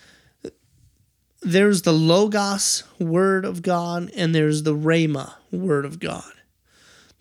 there's 1.42 1.82
the 1.82 1.94
Logos 1.94 2.84
Word 3.00 3.46
of 3.46 3.62
God 3.62 4.10
and 4.16 4.34
there's 4.34 4.64
the 4.64 4.76
Rhema 4.76 5.34
Word 5.52 5.86
of 5.86 6.00
God. 6.00 6.32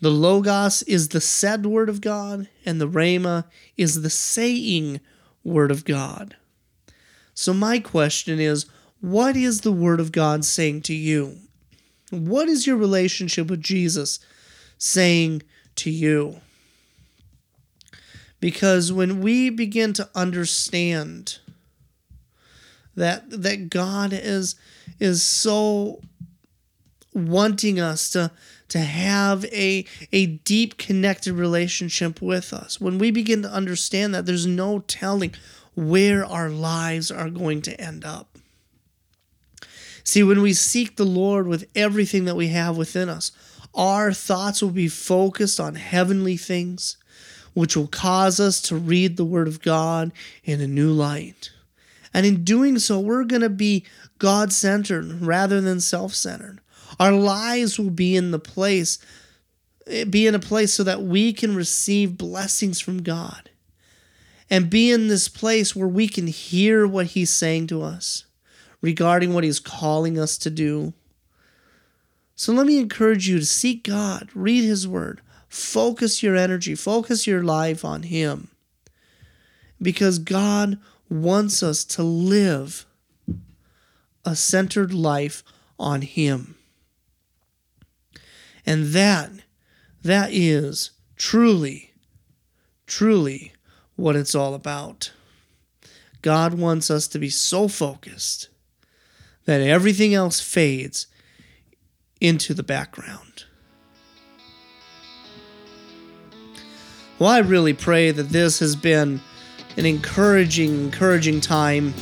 The 0.03 0.11
Logos 0.11 0.83
is 0.83 1.09
the 1.09 1.21
said 1.21 1.65
word 1.65 1.89
of 1.89 2.01
God, 2.01 2.49
and 2.67 2.81
the 2.81 2.89
Rhema 2.89 3.45
is 3.77 4.03
the 4.03 4.11
saying 4.11 4.99
word 5.45 5.71
of 5.71 5.85
God. 5.85 6.37
So, 7.35 7.55
my 7.55 7.79
question 7.79 8.41
is 8.41 8.67
what 9.01 9.37
is 9.37 9.61
the 9.61 9.71
word 9.71 10.01
of 10.01 10.11
God 10.11 10.45
saying 10.45 10.83
to 10.83 10.95
you? 10.95 11.39
What 12.13 12.49
is 12.49 12.67
your 12.67 12.77
relationship 12.77 13.49
with 13.49 13.63
Jesus 13.63 14.19
saying 14.77 15.43
to 15.77 15.91
you? 15.91 16.41
Because 18.39 18.93
when 18.93 19.23
we 19.23 19.49
begin 19.49 19.95
to 19.95 20.11
understand 20.15 21.39
that 22.97 23.31
that 23.31 23.71
God 23.71 24.13
is 24.13 24.57
is 25.01 25.23
so 25.23 26.03
wanting 27.15 27.81
us 27.81 28.11
to 28.11 28.31
to 28.69 28.81
have 28.81 29.47
a 29.47 29.87
a 30.13 30.27
deep 30.27 30.77
connected 30.77 31.33
relationship 31.33 32.21
with 32.21 32.53
us. 32.53 32.79
When 32.79 32.99
we 32.99 33.11
begin 33.11 33.41
to 33.43 33.51
understand 33.51 34.15
that 34.15 34.27
there's 34.27 34.47
no 34.47 34.81
telling 34.81 35.35
where 35.75 36.27
our 36.27 36.51
lives 36.51 37.11
are 37.11 37.31
going 37.31 37.63
to 37.63 37.81
end 37.81 38.05
up. 38.05 38.32
See, 40.05 40.23
when 40.23 40.43
we 40.43 40.53
seek 40.53 40.97
the 40.97 41.05
Lord 41.05 41.47
with 41.47 41.69
everything 41.75 42.25
that 42.25 42.37
we 42.37 42.49
have 42.49 42.77
within 42.77 43.09
us, 43.09 43.33
our 43.75 44.13
thoughts 44.13 44.63
will 44.63 44.71
be 44.71 44.89
focused 44.89 45.61
on 45.61 45.77
heavenly 45.77 46.37
things, 46.37 46.97
which 47.55 47.77
will 47.77 47.87
cause 47.87 48.41
us 48.41 48.61
to 48.63 48.77
read 48.77 49.17
the 49.17 49.25
Word 49.25 49.49
of 49.49 49.63
God 49.63 50.13
in 50.45 50.61
a 50.61 50.67
new 50.67 50.91
light. 50.91 51.51
And 52.13 52.27
in 52.27 52.45
doing 52.45 52.79
so, 52.79 53.01
we're 53.01 53.25
going 53.25 53.43
to 53.43 53.49
be 53.49 53.85
God 54.19 54.53
centered 54.53 55.23
rather 55.23 55.61
than 55.61 55.81
self 55.81 56.15
centered. 56.15 56.61
Our 57.01 57.13
lives 57.13 57.79
will 57.79 57.91
be 57.91 58.17
in 58.17 58.33
the 58.33 58.39
place, 58.39 58.99
be 60.11 60.27
in 60.27 60.35
a 60.35 60.39
place 60.39 60.75
so 60.75 60.85
that 60.85 61.03
we 61.03 61.33
can 61.33 61.55
receive 61.55 62.19
blessings 62.19 62.81
from 62.81 63.03
God 63.03 63.51
and 64.51 64.69
be 64.69 64.91
in 64.91 65.09
this 65.09 65.29
place 65.29 65.75
where 65.75 65.89
we 65.89 66.07
can 66.07 66.27
hear 66.27 66.87
what 66.87 67.07
He's 67.07 67.35
saying 67.35 67.69
to 67.69 67.83
us 67.83 68.27
regarding 68.83 69.33
what 69.33 69.45
He's 69.45 69.61
calling 69.61 70.19
us 70.19 70.37
to 70.39 70.51
do. 70.51 70.93
So 72.35 72.53
let 72.53 72.67
me 72.67 72.79
encourage 72.79 73.29
you 73.29 73.39
to 73.39 73.47
seek 73.47 73.85
God, 73.85 74.29
read 74.35 74.65
His 74.65 74.87
Word, 74.87 75.23
focus 75.49 76.23
your 76.23 76.37
energy, 76.37 76.75
focus 76.75 77.27
your 77.27 77.43
life 77.43 77.85
on 77.85 78.03
Him. 78.03 78.49
Because 79.81 80.19
God 80.19 80.79
wants 81.09 81.63
us 81.63 81.85
to 81.85 82.03
live 82.03 82.85
a 84.25 84.37
centered 84.37 84.93
life 84.93 85.43
on 85.79 86.03
Him. 86.03 86.57
And 88.65 88.87
that, 88.87 89.31
that 90.03 90.31
is 90.33 90.91
truly, 91.17 91.93
truly 92.87 93.53
what 93.97 94.17
it's 94.17 94.35
all 94.35 94.55
about. 94.55 95.13
God 96.23 96.55
wants 96.55 96.91
us 96.91 97.09
to 97.09 97.19
be 97.19 97.29
so 97.29 97.67
focused 97.67 98.49
that 99.45 99.61
everything 99.61 100.15
else 100.15 100.41
fades 100.41 101.07
into 102.21 102.55
the 102.55 102.63
background. 102.63 103.45
Well, 107.19 107.31
I 107.31 107.39
really 107.39 107.73
pray 107.73 108.11
that 108.11 108.31
this 108.31 108.59
has 108.61 108.75
been 108.75 109.21
an 109.77 109.87
encouraging, 109.87 110.85
encouraging 110.85 111.41
time. 111.41 111.95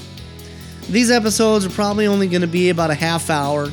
These 0.88 1.10
episodes 1.10 1.66
are 1.66 1.70
probably 1.70 2.06
only 2.06 2.26
going 2.26 2.40
to 2.40 2.46
be 2.46 2.70
about 2.70 2.90
a 2.90 2.94
half 2.94 3.30
hour. 3.30 3.70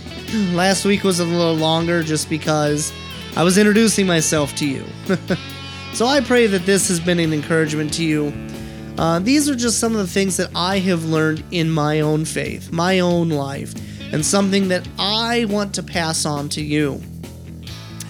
Last 0.52 0.84
week 0.84 1.04
was 1.04 1.20
a 1.20 1.24
little 1.24 1.54
longer 1.54 2.02
just 2.02 2.28
because 2.28 2.92
I 3.36 3.42
was 3.42 3.58
introducing 3.58 4.06
myself 4.06 4.54
to 4.56 4.66
you. 4.66 4.84
so 5.92 6.06
I 6.06 6.20
pray 6.20 6.46
that 6.46 6.66
this 6.66 6.88
has 6.88 7.00
been 7.00 7.18
an 7.18 7.32
encouragement 7.32 7.92
to 7.94 8.04
you. 8.04 8.32
Uh, 8.96 9.18
these 9.18 9.48
are 9.48 9.56
just 9.56 9.80
some 9.80 9.92
of 9.92 9.98
the 9.98 10.06
things 10.06 10.36
that 10.36 10.50
I 10.54 10.78
have 10.78 11.04
learned 11.04 11.42
in 11.50 11.70
my 11.70 12.00
own 12.00 12.24
faith, 12.24 12.72
my 12.72 13.00
own 13.00 13.28
life, 13.28 13.74
and 14.12 14.24
something 14.24 14.68
that 14.68 14.86
I 14.98 15.46
want 15.46 15.74
to 15.74 15.82
pass 15.82 16.24
on 16.24 16.48
to 16.50 16.62
you. 16.62 17.02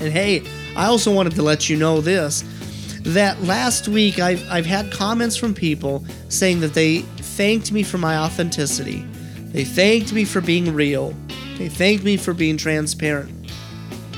And 0.01 0.13
hey, 0.13 0.43
I 0.77 0.87
also 0.87 1.13
wanted 1.13 1.35
to 1.37 1.43
let 1.43 1.69
you 1.71 1.77
know 1.77 2.01
this 2.01 2.45
that 3.05 3.43
last 3.43 3.87
week 3.87 4.19
I've, 4.19 4.43
I've 4.51 4.65
had 4.65 4.91
comments 4.91 5.37
from 5.37 5.53
people 5.53 6.05
saying 6.31 6.61
that 6.61 6.73
they 6.73 7.01
thanked 7.01 7.71
me 7.71 7.83
for 7.83 7.99
my 7.99 8.17
authenticity. 8.17 9.07
They 9.53 9.65
thanked 9.65 10.13
me 10.13 10.25
for 10.25 10.41
being 10.41 10.75
real. 10.75 11.15
They 11.59 11.69
thanked 11.69 12.03
me 12.03 12.17
for 12.17 12.33
being 12.33 12.57
transparent. 12.57 13.31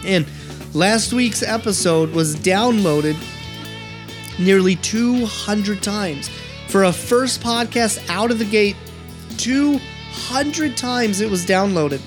And 0.04 0.24
last 0.72 1.12
week's 1.12 1.42
episode 1.42 2.12
was 2.12 2.36
downloaded 2.36 3.16
nearly 4.38 4.76
200 4.76 5.82
times. 5.82 6.30
For 6.76 6.84
a 6.84 6.92
first 6.92 7.40
podcast 7.40 8.06
out 8.10 8.30
of 8.30 8.38
the 8.38 8.44
gate, 8.44 8.76
200 9.38 10.76
times 10.76 11.22
it 11.22 11.30
was 11.30 11.46
downloaded. 11.46 12.02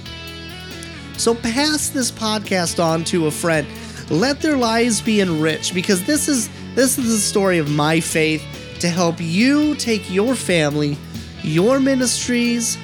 So 1.17 1.33
pass 1.33 1.89
this 1.89 2.11
podcast 2.11 2.79
on 2.79 3.03
to 3.05 3.25
a 3.25 3.31
friend. 3.31 3.67
Let 4.11 4.41
their 4.41 4.57
lives 4.57 5.01
be 5.01 5.21
enriched 5.21 5.73
because 5.73 6.05
this 6.05 6.27
is 6.27 6.51
this 6.75 6.99
is 6.99 7.05
the 7.07 7.17
story 7.17 7.57
of 7.57 7.71
my 7.71 7.99
faith 7.99 8.43
to 8.81 8.89
help 8.89 9.15
you 9.17 9.73
take 9.73 10.07
your 10.07 10.35
family, 10.35 10.99
your 11.41 11.79
ministries, 11.79 12.77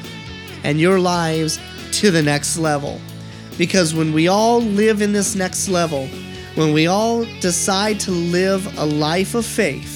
and 0.63 0.81
your 0.81 0.99
lives 0.99 1.59
to 1.99 2.09
the 2.09 2.23
next 2.23 2.57
level. 2.57 2.99
Because 3.59 3.93
when 3.93 4.11
we 4.11 4.27
all 4.27 4.59
live 4.59 5.03
in 5.03 5.13
this 5.13 5.35
next 5.35 5.69
level, 5.69 6.07
when 6.55 6.73
we 6.73 6.87
all 6.87 7.25
decide 7.41 7.99
to 7.99 8.11
live 8.11 8.75
a 8.79 8.85
life 8.87 9.35
of 9.35 9.45
faith, 9.45 9.94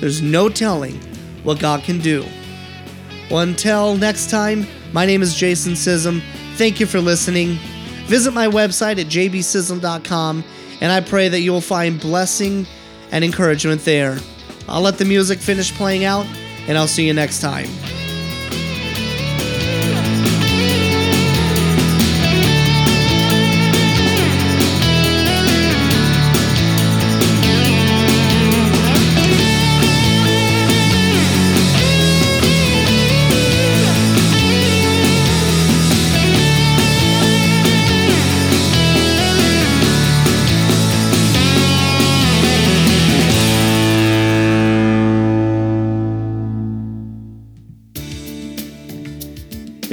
there's 0.00 0.22
no 0.22 0.48
telling 0.48 0.94
what 1.42 1.58
God 1.58 1.82
can 1.82 1.98
do. 1.98 2.24
Well, 3.30 3.40
until 3.40 3.96
next 3.96 4.30
time, 4.30 4.66
my 4.92 5.06
name 5.06 5.22
is 5.22 5.34
Jason 5.34 5.72
Sisam. 5.72 6.22
Thank 6.54 6.80
you 6.80 6.86
for 6.86 7.00
listening. 7.00 7.58
Visit 8.06 8.32
my 8.32 8.46
website 8.46 9.00
at 9.00 9.06
jbsisam.com, 9.06 10.44
and 10.80 10.92
I 10.92 11.00
pray 11.00 11.28
that 11.28 11.40
you 11.40 11.52
will 11.52 11.60
find 11.60 12.00
blessing 12.00 12.66
and 13.10 13.24
encouragement 13.24 13.84
there. 13.84 14.18
I'll 14.68 14.82
let 14.82 14.98
the 14.98 15.04
music 15.04 15.38
finish 15.38 15.72
playing 15.72 16.04
out, 16.04 16.26
and 16.68 16.78
I'll 16.78 16.88
see 16.88 17.06
you 17.06 17.12
next 17.12 17.40
time. 17.40 17.68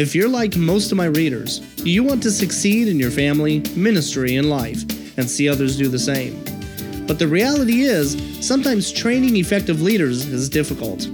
If 0.04 0.14
you're 0.14 0.28
like 0.28 0.58
most 0.58 0.92
of 0.92 0.98
my 0.98 1.06
readers, 1.06 1.62
you 1.86 2.04
want 2.04 2.22
to 2.24 2.30
succeed 2.30 2.90
in 2.90 3.00
your 3.00 3.10
family, 3.10 3.64
ministry, 3.74 4.36
and 4.36 4.50
life, 4.50 4.84
and 5.18 5.30
see 5.30 5.48
others 5.48 5.78
do 5.78 5.88
the 5.88 5.98
same. 5.98 6.44
But 7.08 7.20
the 7.20 7.28
reality 7.30 7.84
is, 7.84 8.18
sometimes 8.46 8.92
training 8.92 9.38
effective 9.38 9.82
leaders 9.82 10.26
is 10.26 10.50
difficult. 10.50 11.08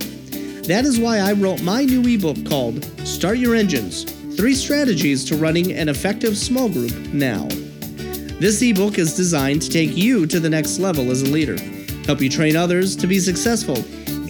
That 0.66 0.86
is 0.86 1.00
why 1.00 1.20
I 1.20 1.34
wrote 1.34 1.62
my 1.62 1.86
new 1.86 2.02
ebook 2.02 2.44
called 2.50 2.84
Start 3.06 3.38
Your 3.38 3.54
Engines 3.54 4.06
Three 4.36 4.56
Strategies 4.56 5.24
to 5.26 5.38
Running 5.38 5.72
an 5.74 5.88
Effective 5.88 6.36
Small 6.36 6.68
Group 6.68 7.14
Now. 7.14 7.48
This 8.40 8.60
ebook 8.64 8.98
is 8.98 9.16
designed 9.16 9.62
to 9.62 9.70
take 9.70 9.96
you 9.96 10.26
to 10.26 10.40
the 10.40 10.50
next 10.50 10.80
level 10.80 11.12
as 11.12 11.22
a 11.22 11.30
leader, 11.32 11.60
help 12.08 12.22
you 12.22 12.30
train 12.30 12.56
others 12.56 12.96
to 12.96 13.06
be 13.06 13.20
successful, 13.20 13.78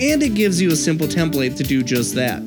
and 0.02 0.22
it 0.22 0.34
gives 0.34 0.62
you 0.62 0.74
a 0.74 0.76
simple 0.76 1.08
template 1.08 1.56
to 1.56 1.64
do 1.64 1.82
just 1.82 2.14
that. 2.16 2.44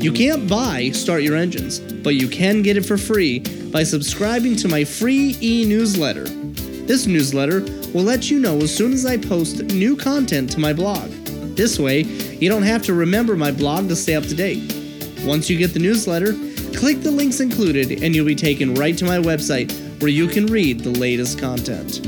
You 0.00 0.12
can't 0.12 0.48
buy 0.48 0.90
Start 0.90 1.24
Your 1.24 1.34
Engines, 1.34 1.80
but 1.80 2.14
you 2.14 2.28
can 2.28 2.62
get 2.62 2.76
it 2.76 2.86
for 2.86 2.96
free 2.96 3.40
by 3.72 3.82
subscribing 3.82 4.54
to 4.56 4.68
my 4.68 4.84
free 4.84 5.36
e 5.42 5.64
newsletter. 5.66 6.22
This 6.22 7.08
newsletter 7.08 7.62
will 7.92 8.04
let 8.04 8.30
you 8.30 8.38
know 8.38 8.58
as 8.58 8.72
soon 8.72 8.92
as 8.92 9.04
I 9.04 9.16
post 9.16 9.64
new 9.64 9.96
content 9.96 10.52
to 10.52 10.60
my 10.60 10.72
blog. 10.72 11.10
This 11.56 11.80
way, 11.80 12.02
you 12.02 12.48
don't 12.48 12.62
have 12.62 12.84
to 12.84 12.94
remember 12.94 13.34
my 13.34 13.50
blog 13.50 13.88
to 13.88 13.96
stay 13.96 14.14
up 14.14 14.22
to 14.26 14.36
date. 14.36 14.72
Once 15.24 15.50
you 15.50 15.58
get 15.58 15.72
the 15.72 15.80
newsletter, 15.80 16.32
click 16.76 17.02
the 17.02 17.10
links 17.10 17.40
included 17.40 18.00
and 18.00 18.14
you'll 18.14 18.24
be 18.24 18.36
taken 18.36 18.76
right 18.76 18.96
to 18.98 19.04
my 19.04 19.18
website 19.18 19.72
where 20.00 20.12
you 20.12 20.28
can 20.28 20.46
read 20.46 20.78
the 20.78 20.90
latest 20.90 21.40
content. 21.40 22.04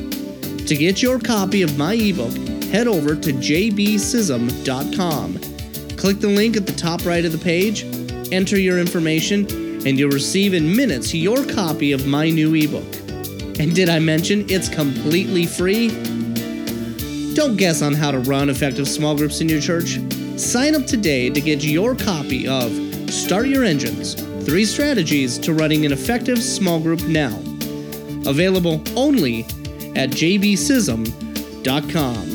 To 0.68 0.76
get 0.76 1.02
your 1.02 1.18
copy 1.18 1.62
of 1.62 1.76
my 1.76 1.94
ebook, 1.94 2.36
head 2.70 2.86
over 2.86 3.16
to 3.16 3.32
jbsisam.com 3.32 4.60
Click 6.00 6.18
the 6.18 6.28
link 6.28 6.56
at 6.56 6.66
the 6.66 6.72
top 6.72 7.04
right 7.04 7.26
of 7.26 7.30
the 7.30 7.36
page, 7.36 7.84
enter 8.32 8.58
your 8.58 8.78
information, 8.78 9.40
and 9.86 9.98
you'll 9.98 10.10
receive 10.10 10.54
in 10.54 10.74
minutes 10.74 11.14
your 11.14 11.44
copy 11.44 11.92
of 11.92 12.06
my 12.06 12.30
new 12.30 12.54
ebook. 12.54 12.90
And 13.60 13.74
did 13.74 13.90
I 13.90 13.98
mention 13.98 14.48
it's 14.48 14.70
completely 14.70 15.44
free? 15.44 15.88
Don't 17.34 17.58
guess 17.58 17.82
on 17.82 17.92
how 17.92 18.12
to 18.12 18.18
run 18.20 18.48
effective 18.48 18.88
small 18.88 19.14
groups 19.14 19.42
in 19.42 19.48
your 19.50 19.60
church. 19.60 20.00
Sign 20.38 20.74
up 20.74 20.86
today 20.86 21.28
to 21.28 21.38
get 21.38 21.62
your 21.62 21.94
copy 21.94 22.48
of 22.48 22.72
Start 23.10 23.48
Your 23.48 23.64
Engines 23.64 24.14
Three 24.46 24.64
Strategies 24.64 25.36
to 25.40 25.52
Running 25.52 25.84
an 25.84 25.92
Effective 25.92 26.42
Small 26.42 26.80
Group 26.80 27.02
Now. 27.02 27.36
Available 28.24 28.82
only 28.96 29.42
at 29.94 30.08
jbsisam.com. 30.10 32.29